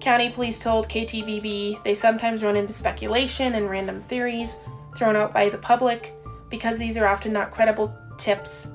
[0.00, 4.58] County police told KTVB they sometimes run into speculation and random theories
[4.96, 6.12] thrown out by the public
[6.50, 8.72] because these are often not credible tips.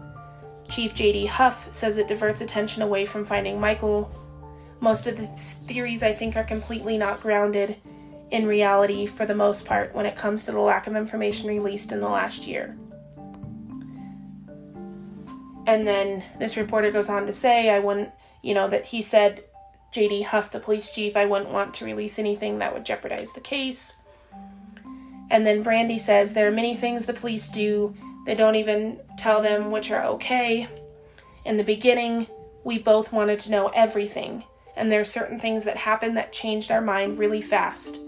[0.69, 4.09] Chief JD Huff says it diverts attention away from finding Michael.
[4.79, 7.75] Most of the theories, I think, are completely not grounded
[8.31, 11.91] in reality for the most part when it comes to the lack of information released
[11.91, 12.77] in the last year.
[15.67, 18.11] And then this reporter goes on to say, I wouldn't,
[18.41, 19.43] you know, that he said,
[19.91, 23.41] JD Huff, the police chief, I wouldn't want to release anything that would jeopardize the
[23.41, 23.97] case.
[25.29, 27.95] And then Brandy says, There are many things the police do,
[28.25, 30.69] they don't even tell them which are okay.
[31.43, 32.27] In the beginning,
[32.63, 34.43] we both wanted to know everything,
[34.75, 37.99] and there are certain things that happened that changed our mind really fast.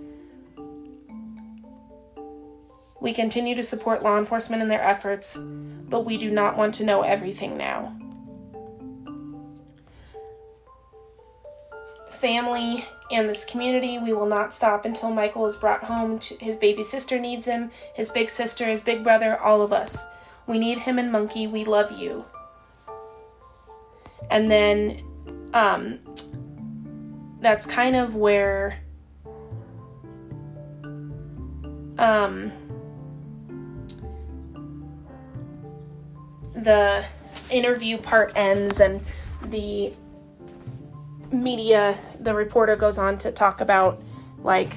[3.02, 6.84] We continue to support law enforcement in their efforts, but we do not want to
[6.84, 7.98] know everything now.
[12.10, 16.20] Family and this community, we will not stop until Michael is brought home.
[16.20, 20.06] To, his baby sister needs him, his big sister, his big brother, all of us.
[20.46, 21.48] We need him and Monkey.
[21.48, 22.26] We love you.
[24.30, 25.04] And then
[25.54, 26.00] um,
[27.40, 28.82] that's kind of where
[31.98, 32.52] um,
[36.64, 37.06] the
[37.50, 39.02] interview part ends and
[39.46, 39.94] the
[41.32, 44.02] media, the reporter goes on to talk about
[44.44, 44.74] like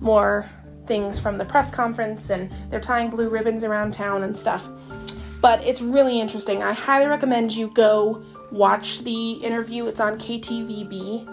[0.00, 0.48] more
[0.86, 4.68] things from the press conference and they're tying blue ribbons around town and stuff.
[5.40, 6.62] But it's really interesting.
[6.62, 9.86] I highly recommend you go watch the interview.
[9.86, 11.28] It's on KTVB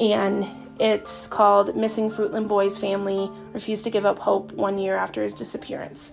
[0.00, 0.46] and
[0.78, 5.32] it's called Missing Fruitland Boy's Family Refused to Give Up Hope One Year After His
[5.32, 6.12] Disappearance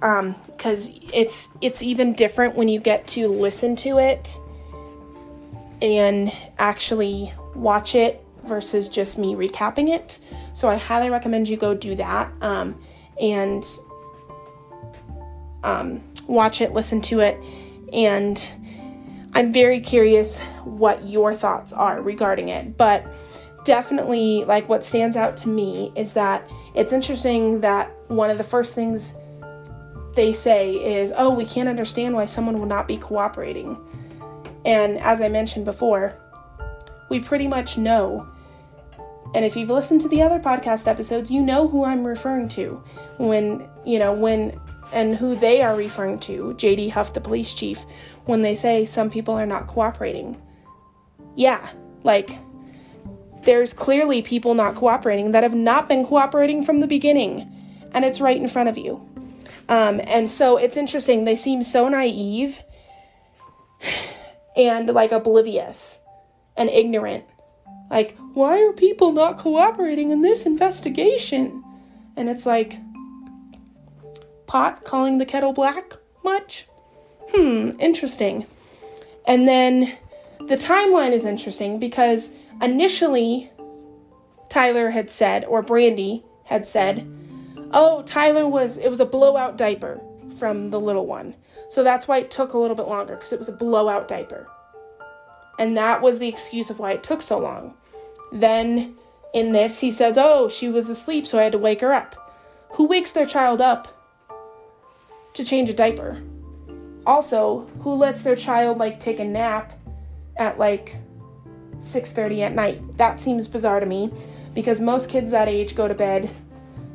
[0.00, 4.38] because um, it's it's even different when you get to listen to it
[5.82, 10.18] and actually watch it versus just me recapping it.
[10.54, 12.80] So I highly recommend you go do that um,
[13.20, 13.64] and
[15.62, 17.38] um, watch it, listen to it,
[17.92, 18.50] and
[19.34, 22.76] I'm very curious what your thoughts are regarding it.
[22.76, 23.04] But
[23.64, 28.44] definitely, like what stands out to me is that it's interesting that one of the
[28.44, 29.14] first things
[30.16, 33.78] they say is, oh, we can't understand why someone will not be cooperating.
[34.64, 36.18] And as I mentioned before,
[37.08, 38.26] we pretty much know.
[39.34, 42.82] And if you've listened to the other podcast episodes, you know who I'm referring to
[43.18, 44.58] when, you know, when
[44.92, 47.84] and who they are referring to, JD Huff, the police chief,
[48.24, 50.40] when they say some people are not cooperating.
[51.34, 51.68] Yeah,
[52.02, 52.38] like,
[53.42, 57.52] there's clearly people not cooperating that have not been cooperating from the beginning,
[57.92, 59.04] and it's right in front of you.
[59.68, 61.24] Um, and so it's interesting.
[61.24, 62.60] They seem so naive
[64.56, 66.00] and like oblivious
[66.56, 67.24] and ignorant.
[67.90, 71.62] Like, why are people not cooperating in this investigation?
[72.16, 72.74] And it's like,
[74.46, 75.94] pot calling the kettle black
[76.24, 76.66] much?
[77.30, 78.46] Hmm, interesting.
[79.26, 79.92] And then
[80.40, 82.30] the timeline is interesting because
[82.62, 83.50] initially
[84.48, 87.06] Tyler had said, or Brandy had said,
[87.72, 90.00] oh, Tyler was, it was a blowout diaper
[90.38, 91.34] from the little one.
[91.70, 94.48] So that's why it took a little bit longer because it was a blowout diaper.
[95.58, 97.74] And that was the excuse of why it took so long.
[98.32, 98.96] Then
[99.32, 102.14] in this, he says, oh, she was asleep, so I had to wake her up.
[102.72, 103.88] Who wakes their child up
[105.34, 106.22] to change a diaper?
[107.06, 109.72] Also, who lets their child like take a nap
[110.36, 110.96] at like
[111.78, 112.96] 6:30 at night?
[112.96, 114.12] That seems bizarre to me
[114.54, 116.30] because most kids that age go to bed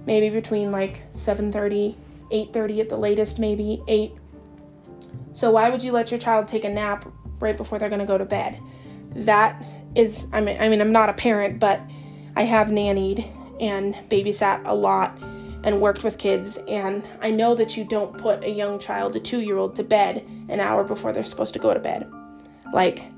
[0.06, 1.96] maybe between like 7:30,
[2.32, 4.14] 8:30 at the latest, maybe 8.
[5.34, 8.06] So why would you let your child take a nap right before they're going to
[8.06, 8.60] go to bed?
[9.16, 9.64] That
[9.96, 11.82] is I mean I mean I'm not a parent, but
[12.36, 13.30] I have nannied
[13.60, 15.18] and babysat a lot
[15.64, 19.20] and worked with kids, and I know that you don't put a young child, a
[19.20, 22.12] two year old, to bed an hour before they're supposed to go to bed.
[22.74, 23.12] Like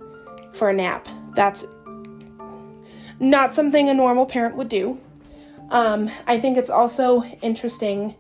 [0.53, 1.07] for a nap.
[1.35, 1.65] That's
[3.19, 4.99] not something a normal parent would do.
[5.69, 8.15] Um, I think it's also interesting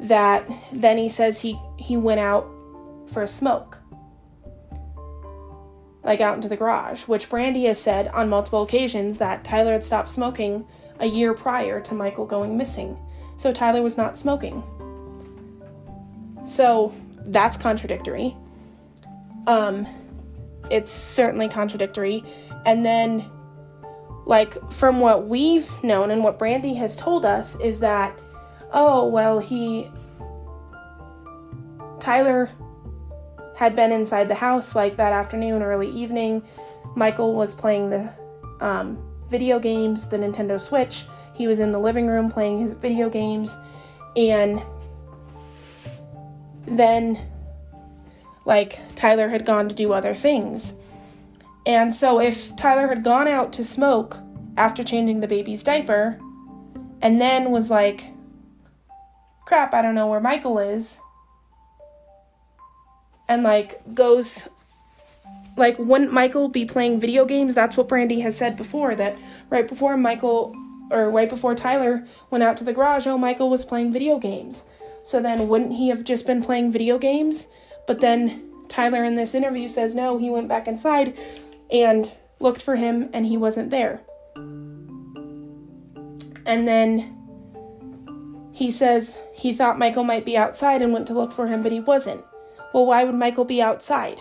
[0.00, 2.48] that then he says he, he went out
[3.08, 3.78] for a smoke.
[6.02, 9.84] Like out into the garage, which Brandy has said on multiple occasions that Tyler had
[9.84, 10.66] stopped smoking
[10.98, 12.98] a year prior to Michael going missing.
[13.36, 14.62] So Tyler was not smoking.
[16.46, 16.94] So
[17.26, 18.36] that's contradictory.
[19.46, 19.86] Um,
[20.70, 22.24] it's certainly contradictory.
[22.66, 23.24] And then,
[24.26, 28.18] like, from what we've known and what Brandy has told us, is that,
[28.72, 29.90] oh, well, he.
[31.98, 32.50] Tyler
[33.56, 36.42] had been inside the house like that afternoon, early evening.
[36.96, 38.10] Michael was playing the
[38.60, 38.98] um,
[39.28, 41.04] video games, the Nintendo Switch.
[41.34, 43.56] He was in the living room playing his video games,
[44.16, 44.62] and
[46.66, 47.18] then,
[48.44, 50.74] like, Tyler had gone to do other things.
[51.66, 54.18] And so, if Tyler had gone out to smoke
[54.56, 56.18] after changing the baby's diaper,
[57.02, 58.06] and then was like,
[59.44, 61.00] crap, I don't know where Michael is,
[63.30, 64.48] and like goes
[65.56, 67.54] like wouldn't Michael be playing video games?
[67.54, 69.16] That's what Brandy has said before that
[69.48, 70.54] right before Michael
[70.90, 74.66] or right before Tyler went out to the garage, oh Michael was playing video games.
[75.04, 77.46] So then wouldn't he have just been playing video games?
[77.86, 81.16] But then Tyler in this interview says no, he went back inside
[81.72, 84.00] and looked for him and he wasn't there.
[86.46, 87.16] And then
[88.52, 91.72] he says he thought Michael might be outside and went to look for him, but
[91.72, 92.24] he wasn't.
[92.72, 94.18] Well, why would Michael be outside?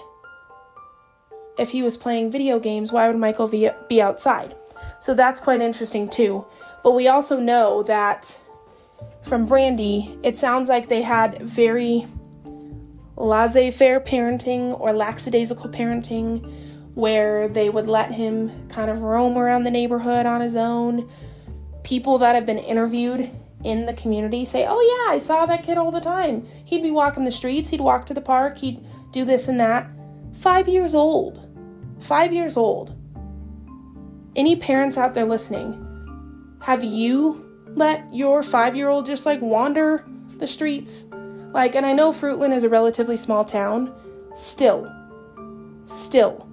[1.59, 4.55] if he was playing video games, why would Michael be outside?
[5.01, 6.45] So that's quite interesting too.
[6.83, 8.39] But we also know that
[9.21, 12.07] from Brandy, it sounds like they had very
[13.17, 16.49] laissez faire parenting or lackadaisical parenting
[16.99, 21.09] where they would let him kind of roam around the neighborhood on his own.
[21.83, 23.31] People that have been interviewed
[23.63, 26.45] in the community say, Oh, yeah, I saw that kid all the time.
[26.65, 29.89] He'd be walking the streets, he'd walk to the park, he'd do this and that.
[30.33, 31.49] Five years old
[31.99, 32.95] five years old.
[34.35, 35.85] Any parents out there listening,
[36.61, 37.45] have you
[37.75, 40.05] let your five year old just like wander
[40.37, 41.05] the streets?
[41.51, 43.93] Like, and I know Fruitland is a relatively small town.
[44.35, 44.91] Still,
[45.85, 46.47] still,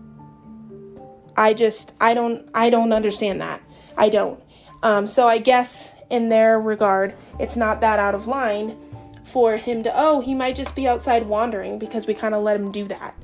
[1.37, 3.63] I just, I don't, I don't understand that.
[3.97, 4.43] I don't.
[4.83, 8.77] Um, so I guess in their regard, it's not that out of line
[9.25, 12.59] for him to, oh, he might just be outside wandering because we kind of let
[12.59, 13.15] him do that.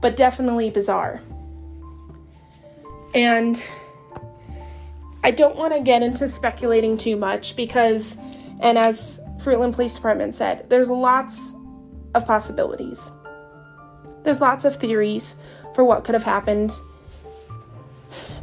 [0.00, 1.20] But definitely bizarre.
[3.14, 3.64] And
[5.24, 8.16] I don't want to get into speculating too much because,
[8.60, 11.54] and as Fruitland Police Department said, there's lots
[12.14, 13.10] of possibilities.
[14.22, 15.34] There's lots of theories
[15.74, 16.72] for what could have happened.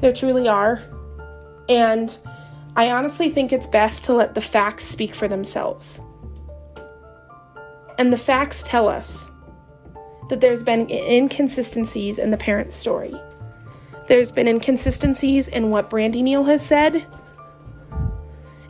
[0.04, 0.84] There truly are.
[1.70, 2.18] And
[2.76, 6.02] I honestly think it's best to let the facts speak for themselves.
[7.98, 9.32] And the facts tell us
[10.28, 13.16] that there's been inconsistencies in the parent's story.
[14.08, 17.08] There's been inconsistencies in what Brandy Neal has said.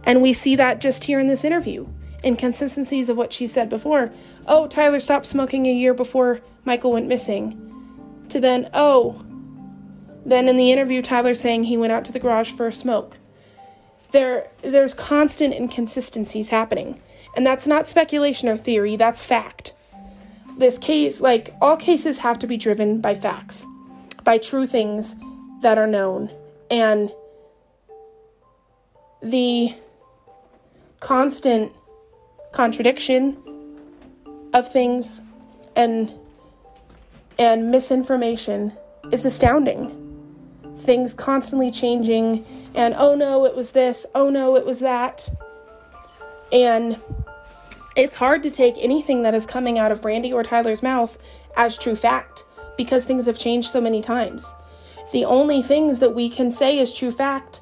[0.04, 1.88] And we see that just here in this interview.
[2.24, 4.14] Inconsistencies of what she said before.
[4.46, 7.60] Oh, Tyler stopped smoking a year before Michael went missing.
[8.30, 9.26] To then, oh,
[10.26, 13.18] then in the interview, Tyler saying he went out to the garage for a smoke.
[14.12, 17.02] There, there's constant inconsistencies happening.
[17.36, 19.74] And that's not speculation or theory, that's fact.
[20.58, 23.66] This case, like all cases, have to be driven by facts
[24.24, 25.16] by true things
[25.62, 26.32] that are known.
[26.70, 27.12] And
[29.22, 29.74] the
[31.00, 31.72] constant
[32.52, 33.38] contradiction
[34.54, 35.22] of things
[35.76, 36.14] and
[37.40, 38.72] and misinformation
[39.12, 40.03] is astounding.
[40.84, 45.30] Things constantly changing and oh no, it was this, oh no, it was that.
[46.52, 47.00] And
[47.96, 51.18] it's hard to take anything that is coming out of Brandy or Tyler's mouth
[51.56, 52.44] as true fact
[52.78, 54.54] because things have changed so many times.
[55.12, 57.62] The only things that we can say is true fact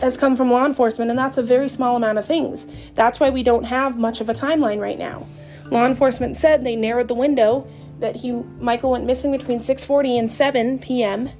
[0.00, 2.66] has come from law enforcement, and that's a very small amount of things.
[2.94, 5.26] That's why we don't have much of a timeline right now.
[5.70, 7.66] Law enforcement said they narrowed the window
[8.00, 11.30] that he Michael went missing between 6:40 and 7 p.m.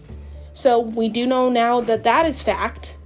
[0.57, 2.96] So we do know now that that is fact.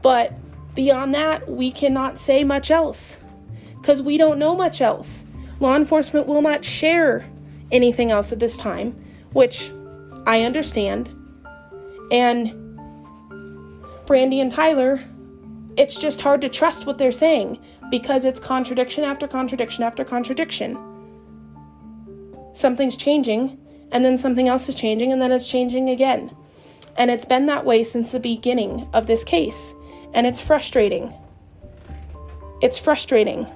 [0.00, 0.32] But
[0.76, 3.18] beyond that, we cannot say much else
[3.82, 5.26] cuz we don't know much else.
[5.58, 7.24] Law enforcement will not share
[7.72, 8.94] anything else at this time,
[9.32, 9.72] which
[10.24, 11.10] I understand.
[12.12, 12.54] And
[14.06, 15.02] Brandy and Tyler,
[15.76, 17.58] it's just hard to trust what they're saying
[17.90, 20.78] because it's contradiction after contradiction after contradiction.
[22.52, 23.58] Something's changing,
[23.90, 26.30] and then something else is changing, and then it's changing again.
[26.98, 29.74] And it's been that way since the beginning of this case,
[30.12, 31.14] and it's frustrating.
[32.60, 33.46] It's frustrating.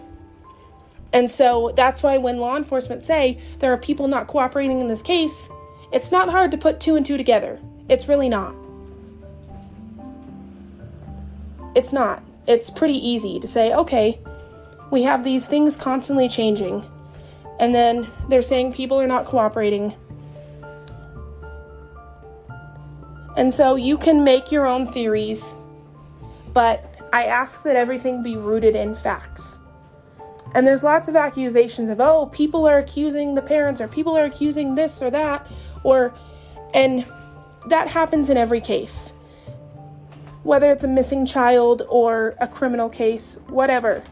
[1.12, 5.02] And so that's why when law enforcement say there are people not cooperating in this
[5.02, 5.50] case,
[5.92, 7.60] it's not hard to put two and two together.
[7.88, 8.54] It's really not.
[11.74, 12.22] It's not.
[12.46, 14.20] It's pretty easy to say, okay,
[14.90, 16.86] we have these things constantly changing,
[17.58, 19.94] and then they're saying people are not cooperating.
[23.36, 25.54] And so you can make your own theories,
[26.52, 29.58] but I ask that everything be rooted in facts.
[30.54, 34.24] And there's lots of accusations of, oh, people are accusing the parents, or people are
[34.24, 35.46] accusing this or that,
[35.82, 36.14] or,
[36.74, 37.06] and
[37.68, 39.14] that happens in every case.
[40.42, 44.02] Whether it's a missing child or a criminal case, whatever.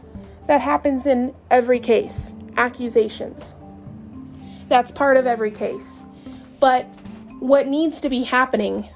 [0.47, 2.33] That happens in every case.
[2.57, 3.53] Accusations.
[4.67, 6.03] That's part of every case.
[6.59, 6.85] But
[7.39, 8.89] what needs to be happening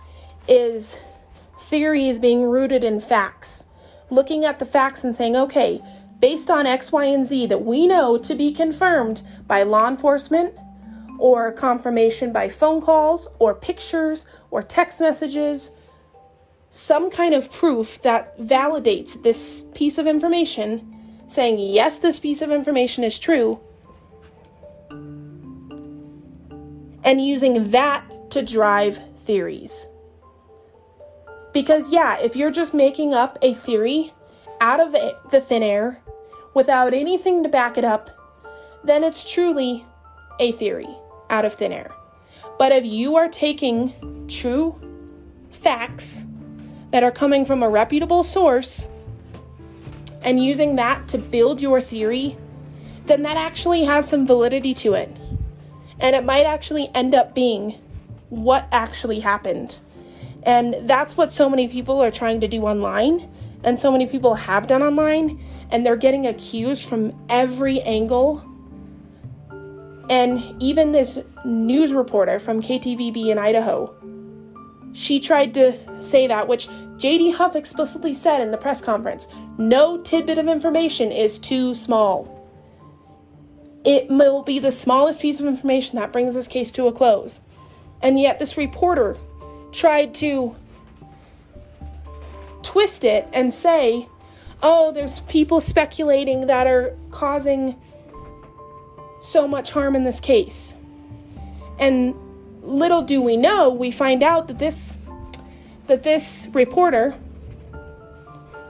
[0.48, 1.00] is
[1.60, 3.66] theories being rooted in facts.
[4.10, 5.82] Looking at the facts and saying, okay,
[6.20, 10.54] based on X, Y, and Z that we know to be confirmed by law enforcement
[11.18, 15.72] or confirmation by phone calls or pictures or text messages,
[16.70, 20.94] some kind of proof that validates this piece of information,
[21.28, 23.60] saying, yes, this piece of information is true,
[27.04, 29.88] and using that to drive theories.
[31.56, 34.14] Because, yeah, if you're just making up a theory
[34.60, 36.02] out of the thin air
[36.54, 38.10] without anything to back it up,
[38.84, 39.86] then it's truly
[40.38, 40.94] a theory
[41.30, 41.94] out of thin air.
[42.60, 44.78] But if you are taking true
[45.50, 46.26] facts
[46.92, 48.90] that are coming from a reputable source
[50.24, 52.36] and using that to build your theory,
[53.06, 55.10] then that actually has some validity to it.
[56.02, 57.80] And it might actually end up being
[58.28, 59.80] what actually happened.
[60.46, 63.28] And that's what so many people are trying to do online,
[63.64, 68.44] and so many people have done online, and they're getting accused from every angle.
[70.08, 73.96] And even this news reporter from KTVB in Idaho,
[74.94, 76.68] she tried to say that, which
[76.98, 79.28] JD Huff explicitly said in the press conference
[79.58, 82.32] no tidbit of information is too small.
[83.84, 87.42] It will be the smallest piece of information that brings this case to a close.
[88.02, 89.18] And yet, this reporter
[89.76, 90.56] tried to
[92.64, 94.08] twist it and say
[94.64, 97.76] oh, there's people speculating that are causing
[99.22, 100.74] so much harm in this case.
[101.78, 102.16] And
[102.64, 104.98] little do we know, we find out that this
[105.86, 107.14] that this reporter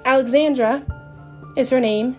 [0.04, 0.86] Alexandra
[1.56, 2.18] is her name,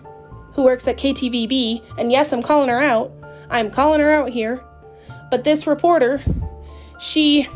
[0.53, 3.11] who works at KTVB, and yes, I'm calling her out.
[3.49, 4.61] I'm calling her out here.
[5.29, 6.21] But this reporter,
[6.99, 7.47] she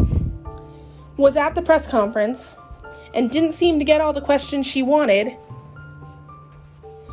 [1.18, 2.56] was at the press conference
[3.14, 5.36] and didn't seem to get all the questions she wanted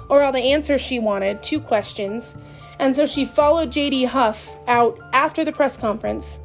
[0.08, 2.36] or all the answers she wanted to questions,
[2.78, 6.40] and so she followed JD Huff out after the press conference,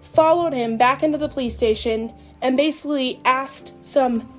[0.00, 2.12] followed him back into the police station,
[2.42, 4.30] and basically asked some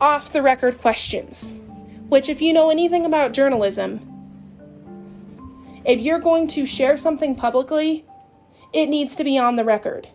[0.00, 1.52] off the record questions.
[2.08, 4.00] Which, if you know anything about journalism,
[5.84, 8.04] if you're going to share something publicly,
[8.72, 10.08] it needs to be on the record.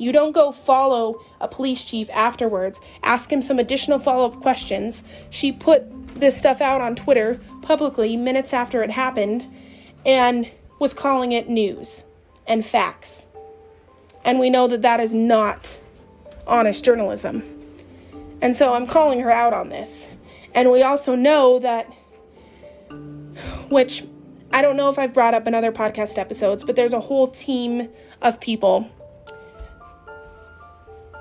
[0.00, 5.04] You don't go follow a police chief afterwards, ask him some additional follow up questions.
[5.28, 5.84] She put
[6.18, 9.46] this stuff out on Twitter publicly minutes after it happened
[10.06, 12.04] and was calling it news
[12.46, 13.26] and facts.
[14.24, 15.78] And we know that that is not
[16.46, 17.42] honest journalism.
[18.40, 20.08] And so I'm calling her out on this.
[20.54, 21.84] And we also know that,
[23.68, 24.04] which
[24.50, 27.26] I don't know if I've brought up in other podcast episodes, but there's a whole
[27.26, 27.90] team
[28.22, 28.90] of people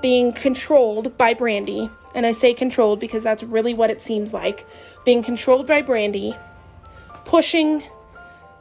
[0.02, 4.66] being controlled by Brandy and I say controlled because that's really what it seems like
[5.06, 6.36] being controlled by Brandy,
[7.26, 7.84] pushing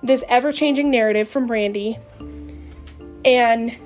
[0.02, 1.98] this ever changing narrative from Brandy,
[3.24, 3.76] and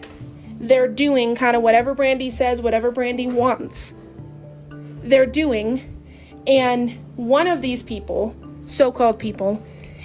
[0.61, 3.95] they're doing kind of whatever Brandy says, whatever Brandy wants.
[5.03, 6.05] They're doing,
[6.47, 8.37] and one of these people,
[8.67, 9.63] so called people,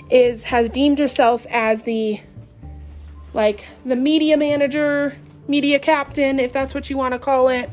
[0.09, 2.21] is has deemed herself as the
[3.33, 5.17] like the media manager,
[5.47, 7.69] media captain, if that's what you want to call it.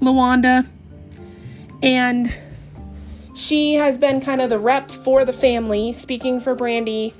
[0.00, 0.68] Lawanda.
[1.82, 2.34] And
[3.34, 7.12] she has been kind of the rep for the family, speaking for Brandy,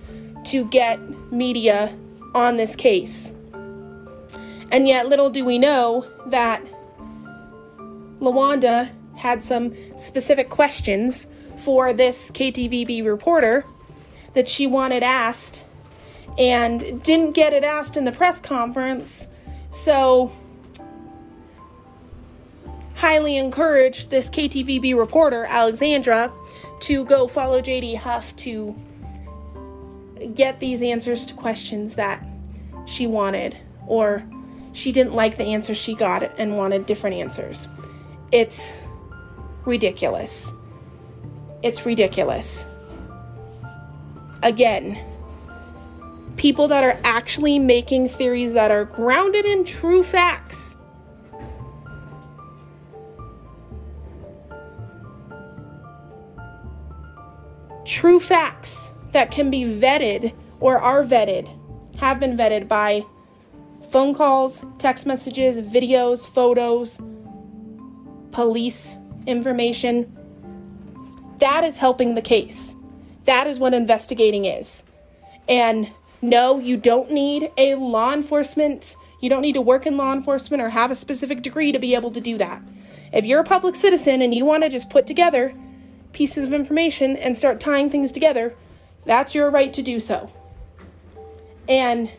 [0.44, 0.98] to get
[1.30, 1.94] media
[2.34, 3.32] on this case.
[4.70, 6.62] And yet, little do we know that
[8.20, 11.26] Lawanda had some specific questions
[11.58, 13.64] for this KTVB reporter
[14.34, 15.65] that she wanted asked
[16.38, 19.28] and didn't get it asked in the press conference.
[19.70, 20.32] So,
[22.94, 26.32] highly encourage this KTVB reporter, Alexandra,
[26.80, 28.74] to go follow JD Huff to
[30.34, 32.24] get these answers to questions that
[32.86, 33.56] she wanted,
[33.86, 34.24] or
[34.72, 37.68] she didn't like the answer she got and wanted different answers.
[38.32, 38.74] It's
[39.64, 40.52] ridiculous.
[41.62, 42.66] It's ridiculous.
[44.42, 45.02] Again,
[46.36, 50.76] people that are actually making theories that are grounded in true facts.
[57.84, 61.48] True facts that can be vetted or are vetted,
[61.98, 63.04] have been vetted by
[63.90, 67.00] phone calls, text messages, videos, photos,
[68.32, 70.12] police information.
[71.38, 72.74] That is helping the case.
[73.24, 74.82] That is what investigating is.
[75.48, 75.90] And
[76.22, 80.62] no, you don't need a law enforcement, you don't need to work in law enforcement
[80.62, 82.62] or have a specific degree to be able to do that.
[83.12, 85.54] If you're a public citizen and you want to just put together
[86.12, 88.54] pieces of information and start tying things together,
[89.04, 90.32] that's your right to do so.
[91.68, 92.12] And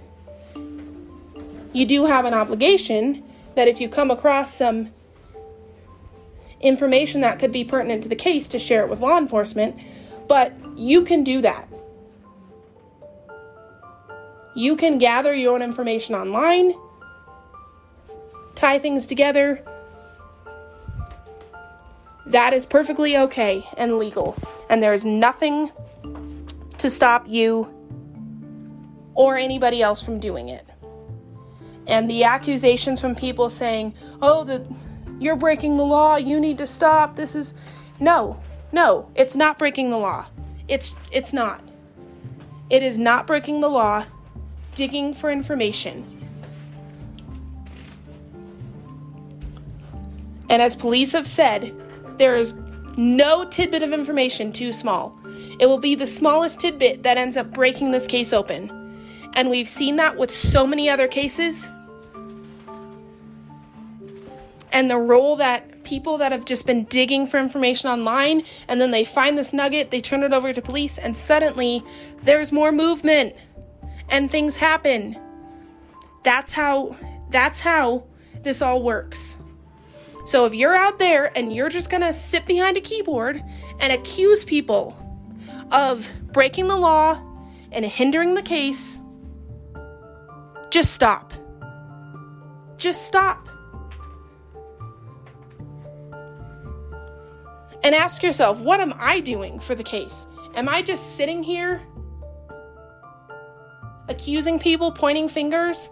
[1.74, 3.24] you do have an obligation
[3.56, 4.92] that if you come across some
[6.62, 9.76] information that could be pertinent to the case to share it with law enforcement,
[10.28, 11.68] but you can do that.
[14.58, 16.74] You can gather your own information online,
[18.56, 19.64] tie things together.
[22.26, 24.36] That is perfectly okay and legal.
[24.68, 25.72] And there is nothing
[26.80, 27.72] to stop you
[29.14, 30.66] or anybody else from doing it.
[31.86, 33.94] And the accusations from people saying,
[34.24, 34.66] oh, the,
[35.20, 37.54] you're breaking the law, you need to stop, this is.
[38.00, 38.42] No,
[38.72, 40.26] no, it's not breaking the law.
[40.68, 41.64] It's, it's not.
[42.72, 44.04] It is not breaking the law
[44.78, 46.06] digging for information.
[50.52, 51.76] And as police have said,
[52.18, 52.54] there is
[52.96, 55.20] no tidbit of information too small.
[55.60, 58.72] It will be the smallest tidbit that ends up breaking this case open.
[59.34, 61.72] And we've seen that with so many other cases.
[64.72, 68.92] And the role that people that have just been digging for information online and then
[68.92, 71.84] they find this nugget, they turn it over to police, and suddenly
[72.22, 73.34] there's more movement
[74.10, 75.18] and things happen.
[76.24, 76.98] That's how
[77.30, 78.06] that's how
[78.42, 79.38] this all works.
[80.26, 83.42] So if you're out there and you're just going to sit behind a keyboard
[83.80, 84.94] and accuse people
[85.72, 87.22] of breaking the law
[87.72, 89.00] and hindering the case,
[90.70, 91.34] just stop.
[92.78, 93.48] Just stop.
[97.84, 100.28] And ask yourself, what am I doing for the case?
[100.56, 101.82] Am I just sitting here
[104.08, 105.90] accusing people, pointing fingers?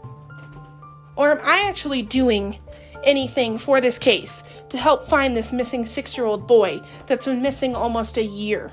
[1.16, 2.60] Or am I actually doing
[3.04, 7.42] anything for this case to help find this missing six year old boy that's been
[7.42, 8.72] missing almost a year?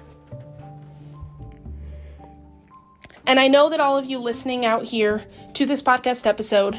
[3.26, 5.24] And I know that all of you listening out here
[5.55, 6.76] to this podcast episode,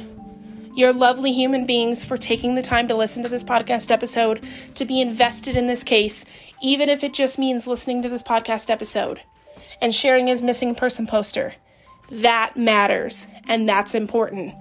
[0.75, 4.43] you're lovely human beings for taking the time to listen to this podcast episode,
[4.75, 6.25] to be invested in this case,
[6.61, 9.21] even if it just means listening to this podcast episode
[9.81, 11.53] and sharing his missing person poster.
[12.09, 14.53] That matters, and that's important.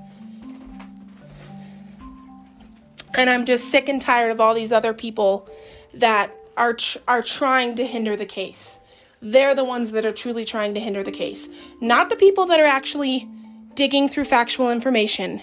[3.15, 5.49] And I'm just sick and tired of all these other people
[5.95, 8.79] that are tr- are trying to hinder the case.
[9.21, 11.49] They're the ones that are truly trying to hinder the case,
[11.81, 13.29] not the people that are actually
[13.75, 15.43] digging through factual information,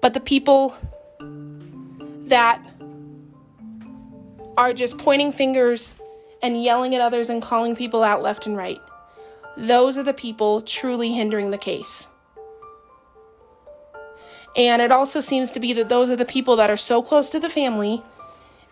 [0.00, 0.76] but the people
[2.26, 2.60] that
[4.56, 5.94] are just pointing fingers
[6.42, 8.80] and yelling at others and calling people out left and right
[9.60, 12.08] those are the people truly hindering the case.
[14.56, 17.30] And it also seems to be that those are the people that are so close
[17.30, 18.02] to the family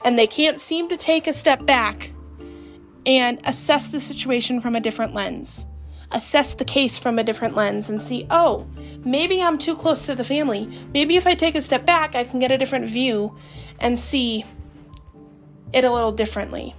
[0.05, 2.13] and they can't seem to take a step back
[3.07, 5.67] and assess the situation from a different lens.
[6.11, 8.67] Assess the case from a different lens and see, oh,
[9.05, 10.69] maybe I'm too close to the family.
[10.95, 13.37] Maybe if I take a step back, I can get a different view
[13.79, 14.45] and see
[15.73, 16.75] it a little differently.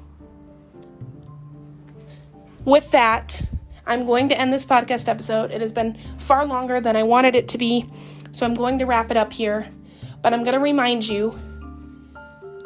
[2.66, 3.42] with that,
[3.90, 5.50] I'm going to end this podcast episode.
[5.50, 7.90] It has been far longer than I wanted it to be,
[8.32, 9.68] so I'm going to wrap it up here.
[10.22, 11.38] But I'm going to remind you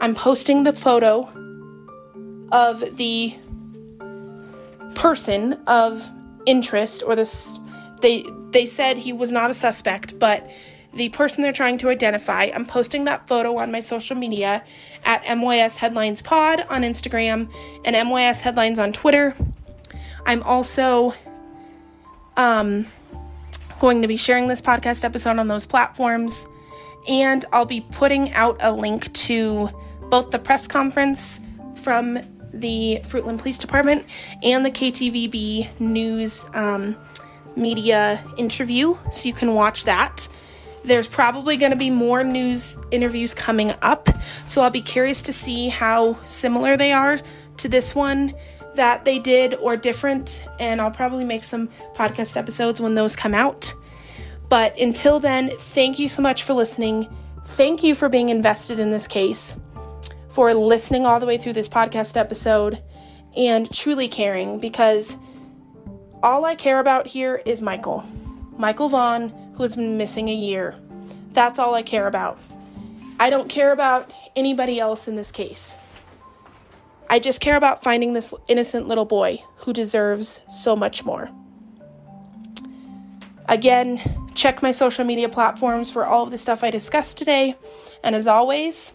[0.02, 1.22] I'm posting the photo
[2.52, 3.34] of the
[4.96, 6.12] person of
[6.46, 7.58] interest or this
[8.02, 10.48] they they said he was not a suspect, but
[10.94, 12.52] the person they're trying to identify.
[12.54, 14.64] I'm posting that photo on my social media
[15.06, 17.52] at MYS Headlines Pod on Instagram
[17.86, 19.36] and MYS Headlines on Twitter.
[20.26, 21.14] I'm also
[22.38, 22.88] um,
[23.80, 26.46] going to be sharing this podcast episode on those platforms,
[27.08, 29.70] and I'll be putting out a link to
[30.10, 31.40] both the press conference
[31.76, 32.20] from
[32.54, 34.06] the Fruitland Police Department
[34.42, 36.96] and the KTVB News um,
[37.56, 40.30] media interview, so you can watch that.
[40.86, 44.10] There's probably going to be more news interviews coming up,
[44.46, 47.20] so I'll be curious to see how similar they are
[47.58, 48.34] to this one
[48.76, 53.34] that they did or different, and I'll probably make some podcast episodes when those come
[53.34, 53.74] out.
[54.50, 57.08] But until then, thank you so much for listening.
[57.46, 59.56] Thank you for being invested in this case,
[60.30, 62.82] for listening all the way through this podcast episode,
[63.36, 65.18] and truly caring because
[66.22, 68.06] all I care about here is Michael.
[68.58, 70.76] Michael Vaughan, who has been missing a year.
[71.34, 72.40] That's all I care about.
[73.20, 75.76] I don't care about anybody else in this case.
[77.14, 81.30] I just care about finding this innocent little boy who deserves so much more.
[83.48, 84.02] Again,
[84.34, 87.56] check my social media platforms for all of the stuff I discussed today.
[88.04, 88.94] And as always,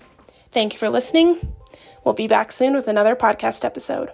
[0.50, 1.54] thank you for listening.
[2.02, 4.10] We'll be back soon with another podcast episode.